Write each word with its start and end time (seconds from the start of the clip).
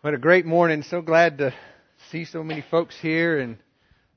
What 0.00 0.14
a 0.14 0.18
great 0.18 0.46
morning. 0.46 0.84
So 0.84 1.02
glad 1.02 1.38
to 1.38 1.52
see 2.12 2.24
so 2.24 2.44
many 2.44 2.64
folks 2.70 2.96
here, 3.02 3.40
and 3.40 3.56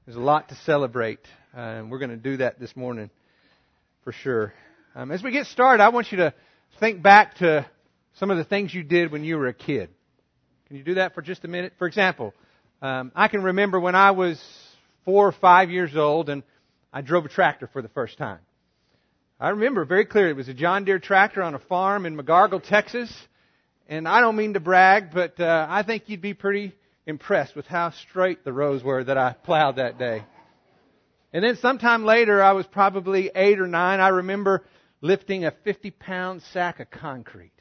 there's 0.05 0.15
a 0.15 0.21
lot 0.21 0.49
to 0.49 0.55
celebrate. 0.57 1.21
Uh, 1.57 1.59
and 1.59 1.89
we're 1.89 1.97
going 1.97 2.11
to 2.11 2.17
do 2.17 2.37
that 2.37 2.59
this 2.59 2.75
morning 2.75 3.09
for 4.03 4.11
sure. 4.11 4.53
Um, 4.93 5.09
as 5.09 5.23
we 5.23 5.31
get 5.31 5.47
started, 5.47 5.81
I 5.81 5.89
want 5.89 6.11
you 6.11 6.19
to 6.19 6.35
think 6.79 7.01
back 7.01 7.37
to 7.37 7.65
some 8.13 8.29
of 8.29 8.37
the 8.37 8.43
things 8.43 8.71
you 8.71 8.83
did 8.83 9.11
when 9.11 9.23
you 9.23 9.39
were 9.39 9.47
a 9.47 9.55
kid. 9.55 9.89
Can 10.67 10.77
you 10.77 10.83
do 10.83 10.93
that 10.93 11.15
for 11.15 11.23
just 11.23 11.45
a 11.45 11.47
minute? 11.47 11.73
For 11.79 11.87
example, 11.87 12.35
um, 12.83 13.11
I 13.15 13.27
can 13.27 13.41
remember 13.41 13.79
when 13.79 13.95
I 13.95 14.11
was 14.11 14.39
four 15.03 15.27
or 15.27 15.31
five 15.31 15.71
years 15.71 15.97
old 15.97 16.29
and 16.29 16.43
I 16.93 17.01
drove 17.01 17.25
a 17.25 17.29
tractor 17.29 17.65
for 17.65 17.81
the 17.81 17.89
first 17.89 18.19
time. 18.19 18.39
I 19.39 19.49
remember 19.49 19.83
very 19.85 20.05
clearly 20.05 20.29
it 20.29 20.37
was 20.37 20.47
a 20.47 20.53
John 20.53 20.85
Deere 20.85 20.99
tractor 20.99 21.41
on 21.41 21.55
a 21.55 21.59
farm 21.59 22.05
in 22.05 22.15
McGargle, 22.15 22.61
Texas. 22.61 23.11
And 23.87 24.07
I 24.07 24.21
don't 24.21 24.35
mean 24.35 24.53
to 24.53 24.59
brag, 24.59 25.11
but 25.13 25.39
uh, 25.39 25.67
I 25.69 25.83
think 25.83 26.03
you'd 26.07 26.21
be 26.21 26.33
pretty 26.33 26.73
impressed 27.05 27.55
with 27.55 27.67
how 27.67 27.91
straight 27.91 28.43
the 28.43 28.53
rows 28.53 28.83
were 28.83 29.03
that 29.03 29.17
I 29.17 29.33
plowed 29.33 29.77
that 29.77 29.97
day. 29.97 30.23
And 31.33 31.43
then 31.43 31.57
sometime 31.57 32.03
later, 32.03 32.41
I 32.41 32.53
was 32.53 32.65
probably 32.67 33.31
eight 33.33 33.59
or 33.59 33.67
nine. 33.67 33.99
I 33.99 34.09
remember 34.09 34.63
lifting 35.01 35.45
a 35.45 35.51
50 35.63 35.91
pound 35.91 36.41
sack 36.53 36.79
of 36.79 36.89
concrete. 36.91 37.51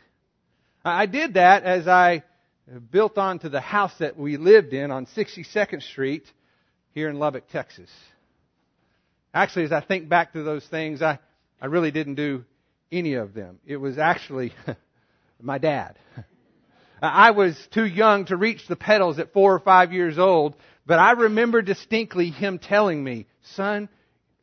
I 0.84 1.06
did 1.06 1.34
that 1.34 1.64
as 1.64 1.86
I 1.86 2.24
built 2.90 3.18
onto 3.18 3.48
the 3.48 3.60
house 3.60 3.92
that 3.98 4.16
we 4.16 4.36
lived 4.36 4.72
in 4.72 4.90
on 4.90 5.06
62nd 5.06 5.82
Street 5.82 6.24
here 6.92 7.08
in 7.08 7.18
Lubbock, 7.18 7.48
Texas. 7.48 7.90
Actually, 9.32 9.66
as 9.66 9.72
I 9.72 9.80
think 9.80 10.08
back 10.08 10.32
to 10.32 10.42
those 10.42 10.66
things, 10.66 11.02
I, 11.02 11.18
I 11.60 11.66
really 11.66 11.90
didn't 11.90 12.16
do 12.16 12.44
any 12.90 13.14
of 13.14 13.34
them. 13.34 13.58
It 13.66 13.76
was 13.76 13.98
actually 13.98 14.52
my 15.42 15.58
dad. 15.58 15.96
I 17.02 17.30
was 17.30 17.56
too 17.70 17.86
young 17.86 18.26
to 18.26 18.36
reach 18.36 18.66
the 18.68 18.76
pedals 18.76 19.18
at 19.18 19.32
four 19.32 19.54
or 19.54 19.60
five 19.60 19.92
years 19.92 20.18
old, 20.18 20.54
but 20.86 20.98
I 20.98 21.12
remember 21.12 21.62
distinctly 21.62 22.30
him 22.30 22.58
telling 22.58 23.02
me, 23.02 23.26
son, 23.42 23.88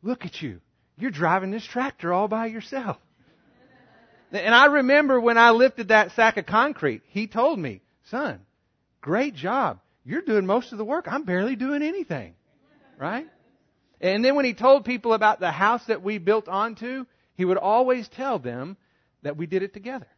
look 0.02 0.24
at 0.24 0.42
you. 0.42 0.60
You're 0.96 1.10
driving 1.12 1.52
this 1.52 1.64
tractor 1.64 2.12
all 2.12 2.26
by 2.26 2.46
yourself. 2.46 2.96
And 4.32 4.54
I 4.54 4.66
remember 4.66 5.20
when 5.20 5.38
I 5.38 5.50
lifted 5.50 5.88
that 5.88 6.12
sack 6.12 6.36
of 6.36 6.46
concrete, 6.46 7.02
he 7.08 7.28
told 7.28 7.58
me, 7.58 7.80
son, 8.10 8.40
great 9.00 9.34
job. 9.34 9.80
You're 10.04 10.22
doing 10.22 10.44
most 10.44 10.72
of 10.72 10.78
the 10.78 10.84
work. 10.84 11.06
I'm 11.06 11.24
barely 11.24 11.54
doing 11.54 11.82
anything. 11.82 12.34
Right? 12.98 13.26
And 14.00 14.24
then 14.24 14.34
when 14.34 14.44
he 14.44 14.54
told 14.54 14.84
people 14.84 15.12
about 15.12 15.40
the 15.40 15.50
house 15.50 15.84
that 15.86 16.02
we 16.02 16.18
built 16.18 16.48
onto, 16.48 17.04
he 17.34 17.44
would 17.44 17.56
always 17.56 18.08
tell 18.08 18.38
them 18.38 18.76
that 19.22 19.36
we 19.36 19.46
did 19.46 19.62
it 19.62 19.72
together. 19.72 20.08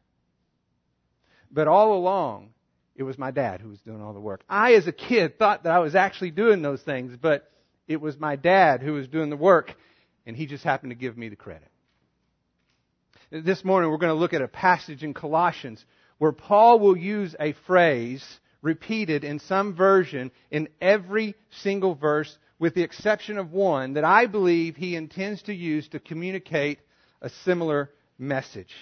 But 1.51 1.69
all 1.69 1.95
along, 1.95 2.51
it 2.95 3.03
was 3.03 3.19
my 3.19 3.31
dad 3.31 3.61
who 3.61 3.69
was 3.69 3.81
doing 3.81 4.01
all 4.01 4.13
the 4.13 4.21
work. 4.21 4.43
I, 4.49 4.75
as 4.75 4.87
a 4.87 4.93
kid, 4.93 5.39
thought 5.39 5.65
that 5.65 5.73
I 5.73 5.79
was 5.79 5.95
actually 5.95 6.31
doing 6.31 6.63
those 6.63 6.83
things, 6.83 7.17
but 7.21 7.51
it 7.89 8.01
was 8.01 8.19
my 8.19 8.37
dad 8.37 8.83
who 8.83 8.93
was 8.93 9.09
doing 9.09 9.31
the 9.31 9.37
work, 9.37 9.75
and 10.27 10.37
he 10.37 10.47
just 10.47 10.65
happened 10.65 10.91
to 10.91 10.97
give 10.97 11.17
me 11.17 11.29
the 11.29 11.37
credit. 11.37 11.69
This 13.33 13.65
morning, 13.65 13.91
we're 13.91 13.99
going 13.99 14.15
to 14.15 14.19
look 14.19 14.35
at 14.35 14.43
a 14.43 14.49
passage 14.49 15.03
in 15.03 15.15
Colossians 15.15 15.85
where 16.19 16.33
Paul 16.33 16.79
will 16.79 16.97
use 16.97 17.35
a 17.41 17.53
phrase 17.67 18.25
repeated 18.63 19.25
in 19.25 19.39
some 19.39 19.75
version 19.75 20.31
in 20.51 20.69
every 20.81 21.35
single 21.63 21.95
verse, 21.95 22.37
with 22.59 22.75
the 22.75 22.83
exception 22.83 23.39
of 23.39 23.53
one 23.53 23.95
that 23.95 24.05
I 24.05 24.27
believe 24.27 24.77
he 24.77 24.97
intends 24.97 25.43
to 25.45 25.55
use 25.55 25.89
to 25.89 25.99
communicate 25.99 26.79
a 27.23 27.31
similar 27.45 27.91
message. 28.19 28.75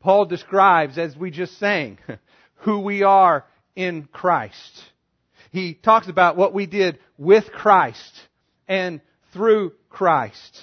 Paul 0.00 0.26
describes, 0.26 0.98
as 0.98 1.16
we 1.16 1.30
just 1.30 1.58
sang, 1.58 1.98
who 2.56 2.80
we 2.80 3.02
are 3.02 3.44
in 3.74 4.08
Christ. 4.12 4.82
He 5.52 5.74
talks 5.74 6.08
about 6.08 6.36
what 6.36 6.54
we 6.54 6.66
did 6.66 6.98
with 7.18 7.50
Christ 7.52 8.12
and 8.68 9.00
through 9.32 9.72
Christ. 9.88 10.60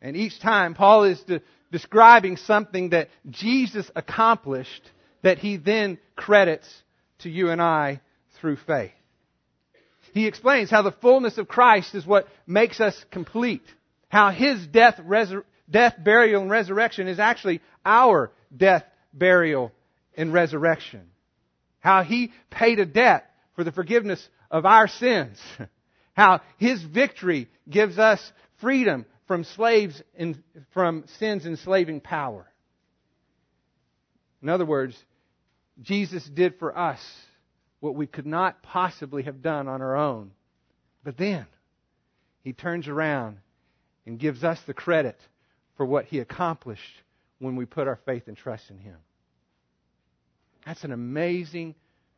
And 0.00 0.16
each 0.16 0.40
time 0.40 0.74
Paul 0.74 1.04
is 1.04 1.20
de- 1.22 1.42
describing 1.72 2.36
something 2.36 2.90
that 2.90 3.08
Jesus 3.28 3.90
accomplished 3.96 4.90
that 5.22 5.38
he 5.38 5.56
then 5.56 5.98
credits 6.14 6.68
to 7.20 7.30
you 7.30 7.50
and 7.50 7.60
I 7.60 8.00
through 8.40 8.56
faith. 8.56 8.92
He 10.12 10.26
explains 10.26 10.70
how 10.70 10.82
the 10.82 10.92
fullness 10.92 11.36
of 11.36 11.48
Christ 11.48 11.94
is 11.94 12.06
what 12.06 12.28
makes 12.46 12.80
us 12.80 12.96
complete. 13.10 13.64
How 14.08 14.30
his 14.30 14.66
death, 14.66 14.98
resur- 14.98 15.44
death, 15.70 15.94
burial, 15.98 16.42
and 16.42 16.50
resurrection 16.50 17.08
is 17.08 17.18
actually 17.18 17.60
our 17.84 18.32
death, 18.54 18.84
burial, 19.12 19.72
and 20.16 20.32
resurrection. 20.32 21.02
How 21.80 22.02
he 22.02 22.32
paid 22.50 22.78
a 22.78 22.86
debt 22.86 23.30
for 23.54 23.64
the 23.64 23.72
forgiveness 23.72 24.26
of 24.50 24.66
our 24.66 24.88
sins. 24.88 25.38
How 26.14 26.40
his 26.56 26.82
victory 26.82 27.48
gives 27.68 27.98
us 27.98 28.20
freedom 28.60 29.04
from 29.26 29.44
slaves 29.44 30.00
and 30.16 30.42
from 30.72 31.04
sin's 31.18 31.44
enslaving 31.44 32.00
power. 32.00 32.46
In 34.42 34.48
other 34.48 34.64
words, 34.64 34.96
Jesus 35.82 36.24
did 36.24 36.58
for 36.58 36.76
us 36.76 37.00
what 37.80 37.94
we 37.94 38.06
could 38.06 38.26
not 38.26 38.62
possibly 38.62 39.24
have 39.24 39.42
done 39.42 39.68
on 39.68 39.82
our 39.82 39.96
own. 39.96 40.30
But 41.04 41.18
then, 41.18 41.46
he 42.42 42.52
turns 42.52 42.88
around 42.88 43.38
and 44.06 44.18
gives 44.18 44.42
us 44.42 44.58
the 44.66 44.74
credit 44.74 45.18
for 45.76 45.86
what 45.86 46.06
he 46.06 46.18
accomplished 46.18 47.02
when 47.38 47.56
we 47.56 47.66
put 47.66 47.88
our 47.88 47.98
faith 48.04 48.28
and 48.28 48.36
trust 48.36 48.70
in 48.70 48.78
Him. 48.78 48.96
That's 50.64 50.84
an 50.84 50.92
amazing 50.92 51.74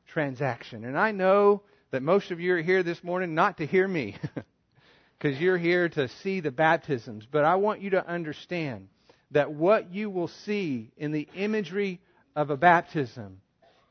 transaction. 0.07 0.85
And 0.85 0.99
I 0.99 1.11
know 1.13 1.63
that 1.91 2.03
most 2.03 2.31
of 2.31 2.41
you 2.41 2.55
are 2.55 2.63
here 2.63 2.83
this 2.83 3.03
morning 3.03 3.35
not 3.35 3.59
to 3.59 3.67
hear 3.67 3.87
me, 3.87 4.17
because 5.19 5.39
you're 5.41 5.59
here 5.59 5.89
to 5.91 6.09
see 6.09 6.41
the 6.41 6.51
baptisms. 6.51 7.27
But 7.31 7.45
I 7.45 7.57
want 7.57 7.81
you 7.81 7.91
to 7.91 8.07
understand 8.07 8.89
that 9.33 9.53
what 9.53 9.93
you 9.93 10.09
will 10.09 10.29
see 10.29 10.91
in 10.97 11.13
the 11.13 11.29
imagery 11.35 12.01
of 12.35 12.51
a 12.51 12.57
baptism 12.57 13.41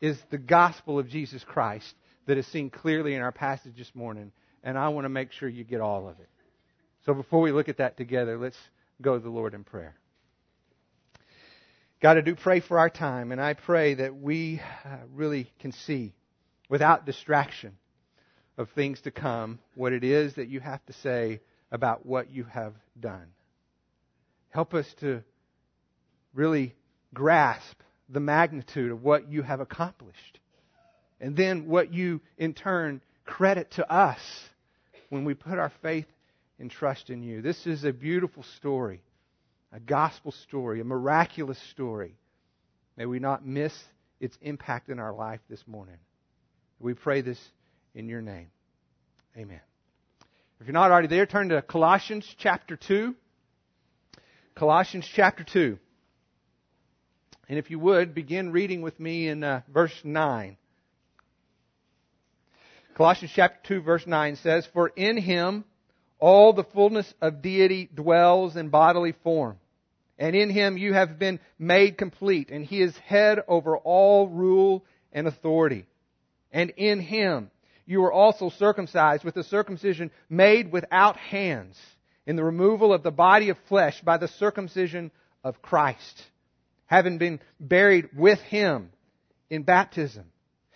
is 0.02 0.18
the 0.30 0.38
gospel 0.38 0.98
of 0.98 1.10
Jesus 1.10 1.44
Christ 1.44 1.94
that 2.26 2.38
is 2.38 2.48
seen 2.48 2.70
clearly 2.70 3.14
in 3.14 3.22
our 3.22 3.32
passage 3.32 3.78
this 3.78 3.94
morning. 3.94 4.32
And 4.64 4.78
I 4.78 4.90
want 4.90 5.06
to 5.06 5.10
make 5.10 5.32
sure 5.32 5.48
you 5.48 5.64
get 5.64 5.82
all 5.82 6.08
of 6.08 6.20
it. 6.20 6.30
So 7.06 7.14
before 7.14 7.42
we 7.42 7.52
look 7.52 7.70
at 7.70 7.78
that 7.78 7.98
together, 7.98 8.38
let's 8.38 8.58
go 9.02 9.18
to 9.18 9.24
the 9.24 9.30
Lord 9.30 9.54
in 9.54 9.64
prayer. 9.64 9.96
God, 12.02 12.18
I 12.18 12.22
do 12.22 12.36
pray 12.36 12.60
for 12.60 12.78
our 12.78 12.90
time, 12.90 13.32
and 13.32 13.42
I 13.42 13.54
pray 13.54 13.96
that 13.96 14.16
we 14.16 14.62
uh, 14.86 14.98
really 15.14 15.52
can 15.60 15.72
see 15.72 16.14
without 16.70 17.06
distraction 17.06 17.76
of 18.58 18.70
things 18.72 19.02
to 19.02 19.12
come 19.12 19.60
what 19.76 19.94
it 19.94 20.04
is 20.04 20.36
that 20.36 20.48
you 20.48 20.60
have 20.60 20.86
to 20.86 20.94
say 20.94 21.40
about 21.72 22.06
what 22.06 22.32
you 22.32 22.44
have 22.44 22.74
done. 23.00 23.28
Help 24.50 24.74
us 24.74 24.88
to 25.00 25.24
really 26.34 26.76
grasp 27.14 27.82
the 28.10 28.20
magnitude 28.20 28.92
of 28.92 29.04
what 29.04 29.30
you 29.30 29.42
have 29.42 29.60
accomplished. 29.60 30.40
And 31.20 31.36
then 31.36 31.68
what 31.68 31.94
you, 31.94 32.22
in 32.38 32.54
turn, 32.54 33.02
credit 33.26 33.72
to 33.72 33.92
us 33.92 34.20
when 35.10 35.26
we 35.26 35.34
put 35.34 35.58
our 35.58 35.72
faith 35.82 36.06
and 36.60 36.72
trust 36.72 37.10
in 37.10 37.24
you. 37.24 37.42
This 37.42 37.68
is 37.68 37.84
a 37.84 37.94
beautiful 37.94 38.44
story 38.58 39.02
a 39.72 39.80
gospel 39.80 40.32
story, 40.32 40.80
a 40.80 40.84
miraculous 40.84 41.60
story. 41.72 42.16
May 42.96 43.06
we 43.06 43.20
not 43.20 43.46
miss 43.46 43.74
its 44.20 44.38
impact 44.42 44.90
in 44.90 45.00
our 45.00 45.14
life 45.14 45.40
this 45.50 45.64
morning. 45.68 45.98
We 46.80 46.94
pray 46.94 47.22
this 47.22 47.40
in 47.94 48.08
your 48.08 48.22
name. 48.22 48.50
Amen. 49.36 49.60
If 50.60 50.66
you're 50.66 50.74
not 50.74 50.92
already 50.92 51.08
there, 51.08 51.26
turn 51.26 51.50
to 51.50 51.62
Colossians 51.62 52.28
chapter 52.40 52.76
2. 52.76 53.14
Colossians 54.56 55.08
chapter 55.14 55.44
2. 55.44 55.78
And 57.50 57.60
if 57.60 57.70
you 57.70 57.80
would, 57.80 58.16
begin 58.16 58.52
reading 58.52 58.82
with 58.82 59.00
me 59.00 59.28
in 59.28 59.44
uh, 59.44 59.62
verse 59.72 59.94
9. 60.04 60.58
Colossians 62.96 63.32
chapter 63.36 63.76
2 63.76 63.82
verse 63.82 64.08
9 64.08 64.38
says, 64.38 64.68
For 64.74 64.88
in 64.88 65.18
him 65.18 65.66
all 66.20 66.54
the 66.54 66.64
fullness 66.64 67.12
of 67.22 67.42
deity 67.42 67.90
dwells 67.94 68.56
in 68.56 68.70
bodily 68.70 69.14
form. 69.24 69.58
And 70.18 70.36
in 70.36 70.50
him 70.50 70.78
you 70.78 70.94
have 70.94 71.20
been 71.20 71.40
made 71.60 71.98
complete, 71.98 72.50
and 72.50 72.66
he 72.66 72.82
is 72.82 72.98
head 72.98 73.40
over 73.48 73.78
all 73.78 74.28
rule 74.28 74.84
and 75.12 75.28
authority. 75.28 75.86
And 76.52 76.72
in 76.72 77.00
him 77.02 77.52
you 77.86 78.02
were 78.02 78.12
also 78.12 78.50
circumcised 78.50 79.24
with 79.24 79.38
a 79.38 79.44
circumcision 79.44 80.12
made 80.30 80.72
without 80.72 81.18
hands, 81.18 81.78
in 82.26 82.36
the 82.36 82.44
removal 82.44 82.94
of 82.94 83.04
the 83.04 83.12
body 83.12 83.50
of 83.50 83.58
flesh 83.70 84.02
by 84.02 84.18
the 84.18 84.28
circumcision 84.28 85.12
of 85.44 85.62
Christ, 85.62 86.24
having 86.86 87.18
been 87.18 87.40
buried 87.60 88.10
with 88.16 88.40
him 88.40 88.92
in 89.50 89.64
baptism, 89.64 90.26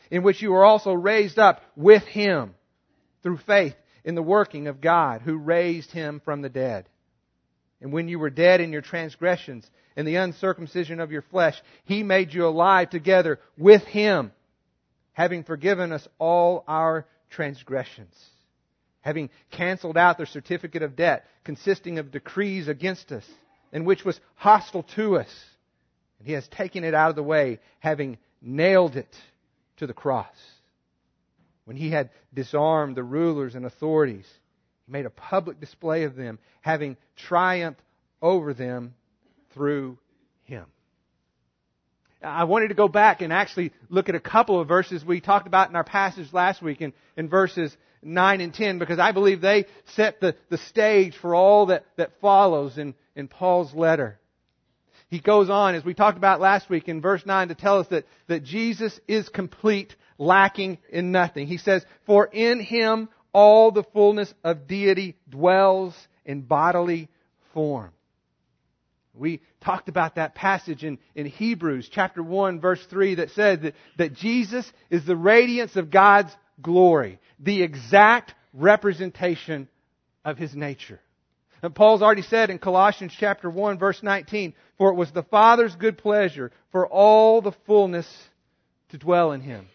in 0.09 0.23
which 0.23 0.41
you 0.41 0.51
were 0.51 0.63
also 0.63 0.93
raised 0.93 1.37
up 1.37 1.61
with 1.75 2.03
him 2.03 2.55
through 3.21 3.37
faith 3.39 3.75
in 4.03 4.15
the 4.15 4.21
working 4.21 4.67
of 4.67 4.81
God 4.81 5.21
who 5.21 5.37
raised 5.37 5.91
him 5.91 6.21
from 6.23 6.41
the 6.41 6.49
dead. 6.49 6.87
And 7.81 7.91
when 7.91 8.07
you 8.07 8.19
were 8.19 8.29
dead 8.29 8.61
in 8.61 8.71
your 8.71 8.81
transgressions 8.81 9.69
and 9.95 10.07
the 10.07 10.15
uncircumcision 10.15 10.99
of 10.99 11.11
your 11.11 11.23
flesh, 11.23 11.59
he 11.83 12.03
made 12.03 12.33
you 12.33 12.45
alive 12.45 12.89
together 12.89 13.39
with 13.57 13.83
him, 13.83 14.31
having 15.13 15.43
forgiven 15.43 15.91
us 15.91 16.07
all 16.19 16.63
our 16.67 17.05
transgressions, 17.29 18.15
having 19.01 19.29
canceled 19.51 19.97
out 19.97 20.17
the 20.17 20.25
certificate 20.25 20.83
of 20.83 20.95
debt 20.95 21.25
consisting 21.43 21.97
of 21.97 22.11
decrees 22.11 22.67
against 22.67 23.11
us, 23.11 23.25
and 23.73 23.85
which 23.85 24.05
was 24.05 24.19
hostile 24.35 24.83
to 24.83 25.17
us. 25.17 25.33
And 26.19 26.27
he 26.27 26.33
has 26.33 26.47
taken 26.47 26.83
it 26.83 26.93
out 26.93 27.09
of 27.09 27.15
the 27.15 27.23
way, 27.23 27.59
having 27.79 28.17
nailed 28.41 28.95
it 28.95 29.15
to 29.77 29.87
the 29.87 29.93
cross. 29.93 30.27
When 31.65 31.77
he 31.77 31.89
had 31.89 32.09
disarmed 32.33 32.95
the 32.95 33.03
rulers 33.03 33.55
and 33.55 33.65
authorities, 33.65 34.27
he 34.85 34.91
made 34.91 35.05
a 35.05 35.11
public 35.11 35.59
display 35.59 36.03
of 36.03 36.15
them, 36.15 36.39
having 36.61 36.97
triumphed 37.15 37.81
over 38.21 38.53
them 38.53 38.93
through 39.53 39.97
him. 40.43 40.65
I 42.23 42.43
wanted 42.43 42.67
to 42.67 42.75
go 42.75 42.87
back 42.87 43.21
and 43.21 43.33
actually 43.33 43.71
look 43.89 44.09
at 44.09 44.15
a 44.15 44.19
couple 44.19 44.59
of 44.59 44.67
verses 44.67 45.03
we 45.03 45.21
talked 45.21 45.47
about 45.47 45.69
in 45.69 45.75
our 45.75 45.83
passage 45.83 46.31
last 46.33 46.61
week 46.61 46.81
in, 46.81 46.93
in 47.17 47.29
verses 47.29 47.75
9 48.03 48.41
and 48.41 48.53
10 48.53 48.79
because 48.79 48.99
I 48.99 49.11
believe 49.11 49.41
they 49.41 49.65
set 49.95 50.19
the, 50.19 50.35
the 50.49 50.57
stage 50.57 51.15
for 51.17 51.33
all 51.33 51.67
that, 51.67 51.85
that 51.97 52.11
follows 52.21 52.77
in, 52.77 52.93
in 53.15 53.27
Paul's 53.27 53.73
letter. 53.73 54.19
He 55.09 55.19
goes 55.19 55.49
on, 55.49 55.75
as 55.75 55.83
we 55.83 55.93
talked 55.93 56.17
about 56.17 56.39
last 56.39 56.69
week 56.69 56.87
in 56.87 57.01
verse 57.01 57.25
9, 57.25 57.49
to 57.49 57.55
tell 57.55 57.79
us 57.79 57.87
that, 57.87 58.05
that 58.27 58.43
Jesus 58.43 58.97
is 59.07 59.27
complete, 59.27 59.95
lacking 60.21 60.77
in 60.89 61.11
nothing. 61.11 61.47
He 61.47 61.57
says, 61.57 61.83
For 62.05 62.27
in 62.27 62.59
him 62.59 63.09
all 63.33 63.71
the 63.71 63.83
fullness 63.83 64.31
of 64.43 64.67
deity 64.67 65.17
dwells 65.27 65.95
in 66.23 66.41
bodily 66.41 67.09
form. 67.53 67.91
We 69.13 69.41
talked 69.61 69.89
about 69.89 70.15
that 70.15 70.35
passage 70.35 70.83
in, 70.83 70.99
in 71.15 71.25
Hebrews 71.25 71.89
chapter 71.91 72.23
1 72.23 72.61
verse 72.61 72.85
3 72.89 73.15
that 73.15 73.31
said 73.31 73.63
that, 73.63 73.75
that 73.97 74.13
Jesus 74.13 74.71
is 74.89 75.05
the 75.05 75.17
radiance 75.17 75.75
of 75.75 75.89
God's 75.89 76.31
glory, 76.61 77.19
the 77.39 77.63
exact 77.63 78.33
representation 78.53 79.67
of 80.23 80.37
His 80.37 80.55
nature. 80.55 80.99
And 81.63 81.75
Paul's 81.75 82.01
already 82.01 82.21
said 82.21 82.49
in 82.49 82.59
Colossians 82.59 83.13
chapter 83.19 83.49
1 83.49 83.79
verse 83.79 84.01
19, 84.01 84.53
for 84.77 84.91
it 84.91 84.95
was 84.95 85.11
the 85.11 85.23
Father's 85.23 85.75
good 85.75 85.97
pleasure 85.97 86.51
for 86.71 86.87
all 86.87 87.41
the 87.41 87.53
fullness 87.65 88.07
to 88.89 88.97
dwell 88.97 89.31
in 89.31 89.41
Him. 89.41 89.67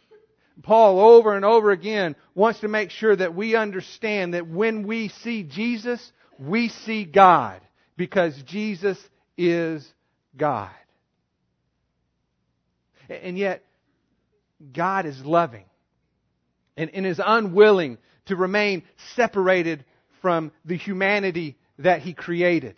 Paul 0.63 1.01
over 1.01 1.35
and 1.35 1.45
over 1.45 1.71
again 1.71 2.17
wants 2.35 2.61
to 2.61 2.69
make 2.69 2.91
sure 2.91 3.15
that 3.15 3.35
we 3.35 3.55
understand 3.57 4.35
that 4.35 4.49
when 4.49 4.87
we 4.87 5.09
see 5.09 5.43
Jesus, 5.43 6.13
we 6.39 6.69
see 6.69 7.05
God 7.05 7.61
because 7.97 8.35
Jesus 8.45 8.99
is 9.37 9.87
God. 10.37 10.71
And 13.09 13.39
yet, 13.39 13.63
God 14.73 15.07
is 15.07 15.21
loving 15.25 15.65
and, 16.77 16.91
and 16.93 17.07
is 17.07 17.21
unwilling 17.25 17.99
to 18.27 18.37
remain 18.37 18.83
separated 19.15 19.85
from 20.23 20.51
the 20.65 20.77
humanity 20.77 21.57
that 21.79 22.01
He 22.01 22.15
created. 22.15 22.77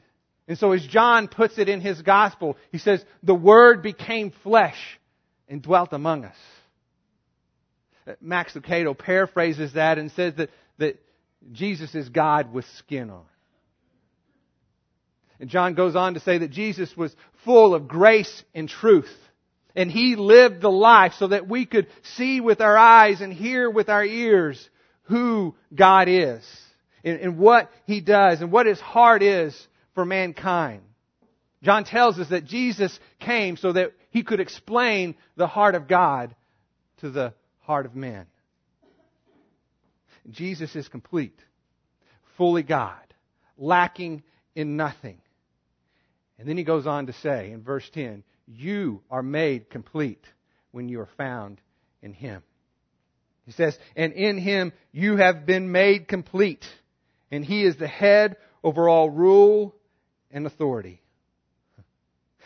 And 0.49 0.59
so 0.59 0.73
as 0.73 0.85
John 0.87 1.29
puts 1.29 1.59
it 1.59 1.69
in 1.69 1.83
his 1.83 2.01
gospel, 2.01 2.57
he 2.73 2.79
says, 2.79 3.05
the 3.23 3.35
Word 3.35 3.83
became 3.83 4.33
flesh 4.43 4.99
and 5.47 5.63
dwelt 5.63 5.93
among 5.93 6.25
us. 6.25 6.37
Max 8.21 8.55
Lucado 8.55 8.97
paraphrases 8.97 9.75
that 9.75 9.99
and 9.99 10.11
says 10.13 10.35
that, 10.37 10.51
that 10.79 11.01
Jesus 11.53 11.95
is 11.95 12.09
God 12.09 12.53
with 12.53 12.65
skin 12.77 13.11
on. 13.11 13.25
And 15.41 15.49
John 15.49 15.75
goes 15.75 15.95
on 15.95 16.15
to 16.15 16.21
say 16.21 16.39
that 16.39 16.51
Jesus 16.51 16.97
was 16.97 17.15
full 17.45 17.75
of 17.75 17.87
grace 17.87 18.43
and 18.55 18.69
truth. 18.69 19.15
And 19.77 19.91
He 19.91 20.17
lived 20.17 20.61
the 20.61 20.71
life 20.71 21.13
so 21.19 21.29
that 21.29 21.49
we 21.49 21.65
could 21.65 21.87
see 22.17 22.41
with 22.41 22.61
our 22.61 22.77
eyes 22.77 23.21
and 23.21 23.33
hear 23.33 23.71
with 23.71 23.89
our 23.89 24.05
ears 24.05 24.69
who 25.03 25.55
God 25.73 26.09
is 26.09 26.45
and, 27.05 27.21
and 27.21 27.39
what 27.39 27.71
He 27.87 28.01
does 28.01 28.41
and 28.41 28.51
what 28.51 28.67
His 28.67 28.81
heart 28.81 29.23
is 29.23 29.69
for 29.95 30.05
mankind. 30.05 30.83
John 31.63 31.85
tells 31.85 32.19
us 32.19 32.29
that 32.31 32.45
Jesus 32.45 32.99
came 33.21 33.57
so 33.57 33.73
that 33.73 33.93
He 34.11 34.25
could 34.25 34.41
explain 34.41 35.15
the 35.37 35.47
heart 35.47 35.75
of 35.77 35.87
God 35.87 36.35
to 36.99 37.11
the 37.11 37.33
heart 37.69 37.85
of 37.85 37.95
man. 37.95 38.25
Jesus 40.31 40.75
is 40.75 40.89
complete, 40.89 41.39
fully 42.39 42.63
God, 42.63 43.03
lacking 43.59 44.23
in 44.55 44.79
nothing. 44.79 45.21
And 46.39 46.49
then 46.49 46.57
he 46.57 46.65
goes 46.65 46.87
on 46.87 47.07
to 47.07 47.13
say 47.13 47.51
in 47.51 47.63
verse 47.63 47.89
10, 47.93 48.25
You 48.47 49.03
are 49.11 49.23
made 49.23 49.69
complete 49.69 50.25
when 50.71 50.89
you 50.89 51.01
are 51.01 51.11
found 51.19 51.61
in 52.01 52.15
him. 52.15 52.43
He 53.45 53.53
says, 53.53 53.79
And 53.95 54.15
in 54.15 54.39
him 54.39 54.73
you 54.91 55.17
have 55.17 55.45
been 55.45 55.71
made 55.71 56.09
complete, 56.09 56.65
and 57.31 57.45
he 57.45 57.65
is 57.65 57.77
the 57.77 57.87
head 57.87 58.37
over 58.65 58.89
all 58.89 59.11
rule 59.11 59.75
and 60.31 60.47
authority. 60.47 61.03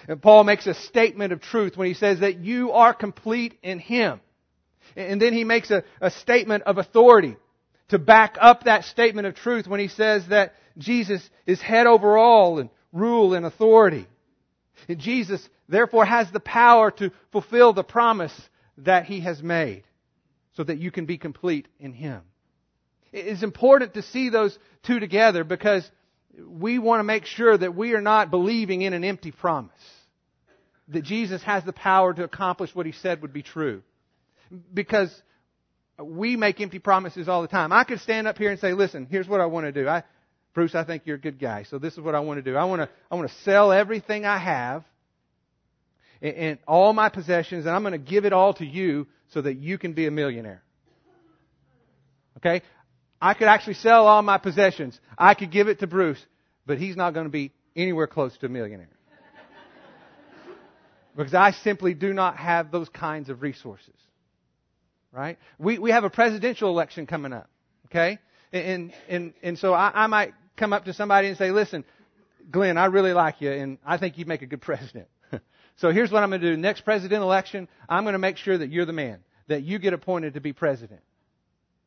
And 0.09 0.21
Paul 0.21 0.43
makes 0.43 0.67
a 0.67 0.75
statement 0.75 1.33
of 1.33 1.41
truth 1.41 1.77
when 1.77 1.87
he 1.87 1.95
says 1.95 2.21
that 2.21 2.41
you 2.41 2.73
are 2.73 2.93
complete 2.93 3.57
in 3.63 3.79
him. 3.79 4.21
And 4.97 5.21
then 5.21 5.33
he 5.33 5.45
makes 5.45 5.71
a, 5.71 5.85
a 6.01 6.11
statement 6.11 6.65
of 6.65 6.79
authority 6.79 7.37
to 7.89 7.99
back 7.99 8.37
up 8.41 8.65
that 8.65 8.85
statement 8.85 9.27
of 9.27 9.35
truth 9.35 9.67
when 9.67 9.81
he 9.81 9.89
says 9.89 10.27
that 10.29 10.55
Jesus 10.79 11.29
is 11.47 11.61
head 11.61 11.87
over 11.87 12.17
all 12.17 12.59
and 12.59 12.71
rule 12.93 13.35
and 13.35 13.45
authority. 13.45 14.07
And 14.89 14.99
Jesus, 14.99 15.47
therefore, 15.69 16.05
has 16.05 16.31
the 16.31 16.41
power 16.41 16.91
to 16.93 17.11
fulfill 17.31 17.73
the 17.73 17.85
promise 17.85 18.35
that 18.79 19.07
he 19.07 19.21
has 19.21 19.43
made 19.43 19.85
so 20.57 20.65
that 20.65 20.79
you 20.79 20.91
can 20.91 21.07
be 21.07 21.19
complete 21.19 21.69
in 21.79 21.93
him. 21.93 22.23
It 23.13 23.27
is 23.27 23.43
important 23.43 23.95
to 23.95 24.03
see 24.03 24.31
those 24.31 24.59
two 24.83 24.99
together 24.99 25.45
because 25.45 25.89
we 26.49 26.79
want 26.79 27.01
to 27.01 27.05
make 27.05 27.27
sure 27.27 27.57
that 27.57 27.75
we 27.75 27.93
are 27.93 28.01
not 28.01 28.31
believing 28.31 28.83
in 28.83 28.95
an 28.95 29.05
empty 29.05 29.31
promise. 29.31 29.73
That 30.89 31.05
Jesus 31.05 31.43
has 31.43 31.65
the 31.65 31.73
power 31.73 32.13
to 32.13 32.25
accomplish 32.25 32.75
what 32.75 32.87
he 32.87 32.93
said 32.93 33.23
would 33.23 33.33
be 33.33 33.43
true. 33.43 33.83
Because 34.73 35.11
we 36.03 36.37
make 36.37 36.61
empty 36.61 36.79
promises 36.79 37.29
all 37.29 37.43
the 37.43 37.49
time. 37.49 37.73
I 37.73 37.85
could 37.85 38.01
stand 38.01 38.27
up 38.27 38.39
here 38.39 38.51
and 38.51 38.59
say, 38.61 38.73
listen, 38.73 39.07
here's 39.11 39.29
what 39.29 39.41
I 39.41 39.47
want 39.47 39.67
to 39.67 39.73
do. 39.73 39.89
I, 39.89 40.05
Bruce, 40.55 40.75
I 40.75 40.85
think 40.85 41.03
you're 41.07 41.17
a 41.17 41.21
good 41.21 41.39
guy. 41.39 41.65
So 41.65 41.79
this 41.79 41.95
is 41.95 42.01
what 42.01 42.15
I 42.15 42.21
want 42.21 42.39
to 42.39 42.51
do. 42.51 42.57
I 42.57 42.65
want 42.65 42.83
to, 42.83 42.89
I 43.11 43.15
want 43.15 43.29
to 43.29 43.35
sell 43.43 43.73
everything 43.73 44.25
I 44.25 44.39
have 44.39 44.85
and, 46.21 46.35
and 46.35 46.59
all 46.67 46.93
my 46.93 47.09
possessions 47.09 47.67
and 47.67 47.75
I'm 47.75 47.83
going 47.83 47.93
to 47.93 47.99
give 47.99 48.25
it 48.25 48.33
all 48.33 48.55
to 48.55 48.67
you 48.67 49.07
so 49.33 49.43
that 49.43 49.57
you 49.57 49.79
can 49.79 49.93
be 49.93 50.07
a 50.07 50.11
millionaire. 50.11 50.63
Okay? 52.39 52.63
I 53.21 53.35
could 53.35 53.49
actually 53.49 53.75
sell 53.75 54.07
all 54.07 54.21
my 54.23 54.39
possessions. 54.39 54.99
I 55.17 55.35
could 55.35 55.51
give 55.51 55.69
it 55.69 55.81
to 55.81 55.87
Bruce, 55.87 56.25
but 56.67 56.79
he's 56.79 56.97
not 56.97 57.15
going 57.15 57.27
to 57.27 57.31
be 57.31 57.53
anywhere 57.77 58.07
close 58.07 58.37
to 58.39 58.47
a 58.47 58.49
millionaire. 58.49 58.89
because 61.17 61.33
I 61.33 61.53
simply 61.53 61.95
do 61.95 62.13
not 62.13 62.37
have 62.37 62.71
those 62.71 62.89
kinds 62.89 63.29
of 63.29 63.43
resources. 63.43 63.95
Right? 65.13 65.39
We, 65.59 65.79
we 65.79 65.91
have 65.91 66.05
a 66.05 66.11
presidential 66.11 66.71
election 66.71 67.07
coming 67.07 67.33
up. 67.33 67.51
Okay? 67.87 68.19
And, 68.53 68.93
and, 69.09 69.35
and 69.43 69.59
so 69.59 69.75
I, 69.75 69.91
I 69.95 70.07
might 70.07 70.33
come 70.57 70.73
up 70.73 70.87
to 70.87 70.95
somebody 70.95 71.29
and 71.29 71.37
say, 71.37 71.51
listen, 71.51 71.85
Glenn, 72.51 72.79
I 72.79 72.87
really 72.87 73.13
like 73.13 73.41
you 73.41 73.51
and 73.51 73.79
I 73.85 73.99
think 73.99 74.19
you'd 74.19 74.29
make 74.29 74.43
a 74.43 74.47
good 74.47 74.61
president. 74.63 75.09
so 75.77 75.91
here's 75.91 76.11
what 76.11 76.23
I'm 76.23 76.31
going 76.31 76.41
to 76.41 76.51
do. 76.51 76.57
Next 76.57 76.83
president 76.83 77.23
election, 77.23 77.69
I'm 77.89 78.05
going 78.05 78.15
to 78.15 78.19
make 78.19 78.37
sure 78.37 78.57
that 78.57 78.71
you're 78.71 78.87
the 78.87 78.93
man, 78.93 79.21
that 79.49 79.63
you 79.63 79.79
get 79.79 79.93
appointed 79.93 80.35
to 80.35 80.41
be 80.41 80.53
president. 80.53 81.01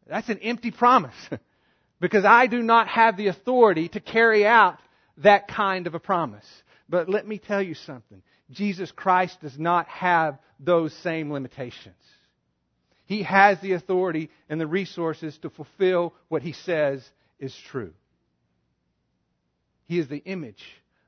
That's 0.08 0.30
an 0.30 0.40
empty 0.40 0.72
promise 0.72 1.16
because 2.00 2.26
I 2.26 2.48
do 2.48 2.62
not 2.62 2.88
have 2.88 3.18
the 3.18 3.28
authority 3.28 3.90
to 3.90 4.00
carry 4.00 4.46
out 4.46 4.78
that 5.18 5.48
kind 5.48 5.88
of 5.88 5.96
a 5.96 6.00
promise. 6.00 6.46
But 6.88 7.10
let 7.10 7.28
me 7.28 7.40
tell 7.40 7.62
you 7.62 7.74
something. 7.74 8.22
Jesus 8.52 8.92
Christ 8.92 9.42
does 9.42 9.58
not 9.58 9.88
have 9.88 10.38
those 10.60 10.94
same 10.94 11.32
limitations. 11.32 11.96
He 13.06 13.24
has 13.24 13.60
the 13.60 13.74
authority 13.74 14.30
and 14.50 14.60
the 14.60 14.68
resources 14.68 15.38
to 15.40 15.50
fulfill 15.50 16.14
what 16.28 16.42
he 16.42 16.54
says 16.54 17.08
is 17.40 17.56
true. 17.56 17.94
He 19.86 20.00
is 20.00 20.08
the 20.08 20.24
image 20.26 20.64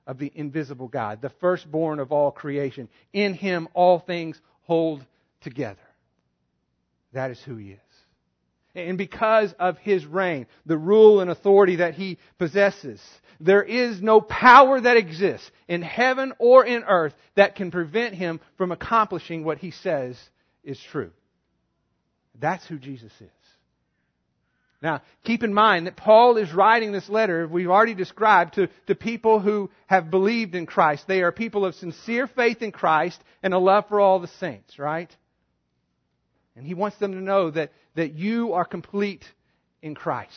of 0.06 0.20
the 0.20 0.32
invisible 0.36 0.88
God, 0.88 1.22
the 1.22 1.32
firstborn 1.42 2.00
of 2.00 2.12
all 2.12 2.32
creation. 2.32 2.88
In 3.14 3.34
him 3.34 3.68
all 3.74 4.00
things 4.00 4.40
hold 4.62 5.06
together. 5.42 5.80
That 7.14 7.32
is 7.32 7.42
who 7.42 7.56
he 7.56 7.72
is. 7.72 7.80
And 8.76 8.98
because 8.98 9.54
of 9.54 9.80
his 9.80 10.06
reign, 10.06 10.46
the 10.68 10.78
rule 10.78 11.20
and 11.20 11.32
authority 11.32 11.78
that 11.78 11.96
he 11.96 12.20
possesses, 12.38 13.02
there 13.40 13.64
is 13.64 14.02
no 14.02 14.22
power 14.22 14.80
that 14.80 14.98
exists 14.98 15.50
in 15.68 15.82
heaven 15.82 16.34
or 16.38 16.64
in 16.64 16.84
earth 16.84 17.16
that 17.36 17.56
can 17.56 17.72
prevent 17.72 18.14
him 18.14 18.40
from 18.56 18.72
accomplishing 18.72 19.44
what 19.44 19.58
he 19.58 19.72
says 19.72 20.18
is 20.64 20.80
true. 20.80 21.12
That's 22.40 22.66
who 22.68 22.78
Jesus 22.78 23.12
is. 23.20 23.30
Now, 24.82 25.02
keep 25.24 25.44
in 25.44 25.54
mind 25.54 25.88
that 25.88 25.98
Paul 25.98 26.38
is 26.38 26.54
writing 26.54 26.92
this 26.92 27.10
letter, 27.10 27.48
we've 27.48 27.70
already 27.70 27.96
described, 27.96 28.56
to, 28.56 28.68
to 28.86 28.94
people 28.94 29.40
who 29.40 29.72
have 29.88 30.12
believed 30.12 30.54
in 30.54 30.68
Christ. 30.68 31.06
They 31.08 31.24
are 31.24 31.32
people 31.32 31.66
of 31.66 31.74
sincere 31.76 32.28
faith 32.28 32.62
in 32.62 32.72
Christ 32.72 33.20
and 33.42 33.56
a 33.56 33.58
love 33.58 33.88
for 33.90 34.00
all 34.00 34.20
the 34.20 34.28
saints, 34.40 34.78
right? 34.78 35.14
And 36.56 36.66
he 36.66 36.76
wants 36.76 36.98
them 36.98 37.14
to 37.14 37.22
know 37.22 37.50
that, 37.50 37.72
that 37.96 38.14
you 38.14 38.54
are 38.54 38.66
complete 38.66 39.26
in 39.82 39.96
Christ. 39.96 40.32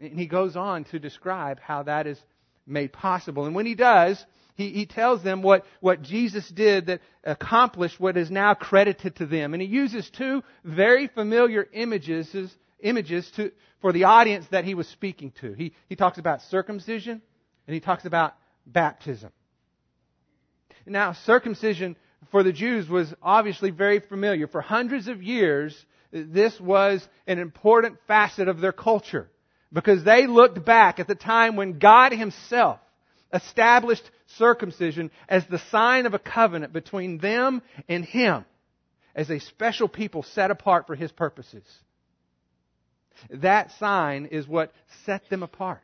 And 0.00 0.18
he 0.18 0.26
goes 0.26 0.56
on 0.56 0.84
to 0.86 0.98
describe 0.98 1.60
how 1.60 1.84
that 1.84 2.08
is 2.08 2.18
made 2.66 2.92
possible. 2.92 3.46
And 3.46 3.54
when 3.54 3.66
he 3.66 3.76
does, 3.76 4.24
he, 4.54 4.70
he 4.70 4.86
tells 4.86 5.22
them 5.22 5.42
what, 5.42 5.64
what 5.80 6.02
Jesus 6.02 6.46
did 6.48 6.86
that 6.86 7.00
accomplished 7.24 7.98
what 7.98 8.16
is 8.16 8.30
now 8.30 8.54
credited 8.54 9.16
to 9.16 9.26
them. 9.26 9.54
And 9.54 9.62
he 9.62 9.68
uses 9.68 10.08
two 10.10 10.42
very 10.64 11.08
familiar 11.08 11.66
images, 11.72 12.34
images 12.80 13.30
to, 13.36 13.52
for 13.80 13.92
the 13.92 14.04
audience 14.04 14.46
that 14.50 14.64
he 14.64 14.74
was 14.74 14.88
speaking 14.88 15.32
to. 15.40 15.52
He, 15.54 15.74
he 15.88 15.96
talks 15.96 16.18
about 16.18 16.42
circumcision 16.42 17.22
and 17.66 17.74
he 17.74 17.80
talks 17.80 18.04
about 18.04 18.34
baptism. 18.66 19.30
Now, 20.84 21.12
circumcision 21.12 21.96
for 22.30 22.42
the 22.42 22.52
Jews 22.52 22.88
was 22.88 23.12
obviously 23.22 23.70
very 23.70 24.00
familiar. 24.00 24.48
For 24.48 24.60
hundreds 24.60 25.08
of 25.08 25.22
years, 25.22 25.76
this 26.12 26.58
was 26.60 27.06
an 27.26 27.38
important 27.38 27.98
facet 28.06 28.48
of 28.48 28.60
their 28.60 28.72
culture 28.72 29.30
because 29.72 30.04
they 30.04 30.26
looked 30.26 30.64
back 30.64 31.00
at 31.00 31.08
the 31.08 31.14
time 31.14 31.56
when 31.56 31.78
God 31.78 32.12
Himself 32.12 32.80
established 33.32 34.08
circumcision 34.36 35.10
as 35.28 35.46
the 35.46 35.58
sign 35.70 36.06
of 36.06 36.14
a 36.14 36.18
covenant 36.18 36.72
between 36.72 37.18
them 37.18 37.62
and 37.88 38.04
Him 38.04 38.44
as 39.14 39.30
a 39.30 39.40
special 39.40 39.88
people 39.88 40.22
set 40.22 40.50
apart 40.50 40.86
for 40.86 40.94
His 40.94 41.12
purposes. 41.12 41.64
That 43.30 43.70
sign 43.78 44.26
is 44.26 44.48
what 44.48 44.72
set 45.04 45.28
them 45.28 45.42
apart. 45.42 45.80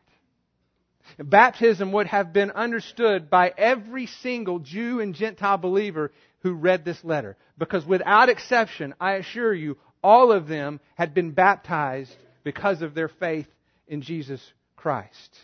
Baptism 1.18 1.92
would 1.92 2.06
have 2.06 2.32
been 2.32 2.50
understood 2.50 3.30
by 3.30 3.52
every 3.56 4.06
single 4.06 4.58
Jew 4.58 5.00
and 5.00 5.14
Gentile 5.14 5.56
believer 5.56 6.12
who 6.40 6.52
read 6.52 6.84
this 6.84 7.02
letter. 7.02 7.36
Because 7.56 7.84
without 7.86 8.28
exception, 8.28 8.94
I 9.00 9.14
assure 9.14 9.54
you, 9.54 9.78
all 10.02 10.32
of 10.32 10.48
them 10.48 10.80
had 10.96 11.14
been 11.14 11.32
baptized 11.32 12.14
because 12.44 12.82
of 12.82 12.94
their 12.94 13.08
faith 13.08 13.48
in 13.86 14.02
Jesus 14.02 14.40
Christ. 14.76 15.38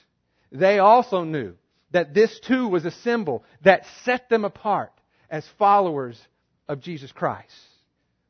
They 0.53 0.79
also 0.79 1.25
knew 1.25 1.55
that 1.95 2.13
this 2.13 2.41
too 2.41 2.67
was 2.69 2.85
a 2.85 2.91
symbol 2.91 3.45
that 3.63 3.87
set 4.05 4.29
them 4.29 4.45
apart 4.45 4.93
as 5.31 5.47
followers 5.61 6.21
of 6.69 6.81
Jesus 6.81 7.13
Christ. 7.13 7.55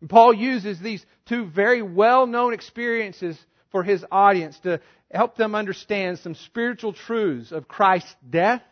And 0.01 0.11
Paul 0.11 0.35
uses 0.35 0.79
these 0.79 1.05
two 1.27 1.47
very 1.47 1.81
well 1.81 2.27
known 2.27 2.53
experiences 2.53 3.39
for 3.73 3.83
his 3.83 4.05
audience 4.13 4.59
to 4.61 4.81
help 5.11 5.37
them 5.37 5.55
understand 5.55 6.19
some 6.19 6.35
spiritual 6.35 6.93
truths 6.93 7.53
of 7.53 7.67
Christ's 7.67 8.15
death, 8.29 8.63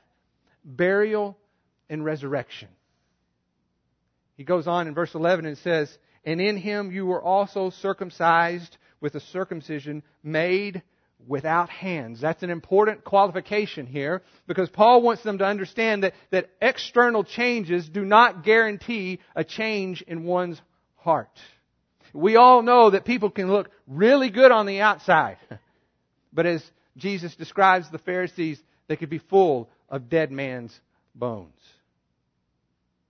burial, 0.62 1.38
and 1.88 2.04
resurrection. 2.04 2.68
He 4.36 4.44
goes 4.44 4.66
on 4.66 4.88
in 4.88 4.94
verse 4.94 5.14
11 5.14 5.46
and 5.46 5.56
says, 5.56 5.90
And 6.22 6.38
in 6.38 6.58
him 6.58 6.92
you 6.92 7.06
were 7.06 7.22
also 7.22 7.70
circumcised 7.70 8.76
with 9.00 9.14
a 9.14 9.20
circumcision 9.20 10.02
made 10.22 10.82
without 11.26 11.70
hands. 11.70 12.20
That's 12.20 12.42
an 12.42 12.50
important 12.50 13.04
qualification 13.04 13.86
here 13.86 14.22
because 14.46 14.68
Paul 14.70 15.02
wants 15.02 15.22
them 15.22 15.38
to 15.38 15.44
understand 15.44 16.04
that, 16.04 16.14
that 16.30 16.50
external 16.60 17.24
changes 17.24 17.88
do 17.88 18.04
not 18.04 18.44
guarantee 18.44 19.20
a 19.34 19.44
change 19.44 20.02
in 20.02 20.24
one's 20.24 20.60
heart. 20.96 21.30
We 22.12 22.36
all 22.36 22.62
know 22.62 22.90
that 22.90 23.04
people 23.04 23.30
can 23.30 23.50
look 23.50 23.70
really 23.86 24.30
good 24.30 24.50
on 24.50 24.66
the 24.66 24.80
outside. 24.80 25.38
But 26.34 26.46
as 26.46 26.64
Jesus 26.96 27.36
describes 27.36 27.90
the 27.90 27.98
Pharisees, 27.98 28.58
they 28.88 28.96
could 28.96 29.10
be 29.10 29.18
full 29.18 29.68
of 29.88 30.08
dead 30.08 30.30
man's 30.32 30.78
bones. 31.14 31.60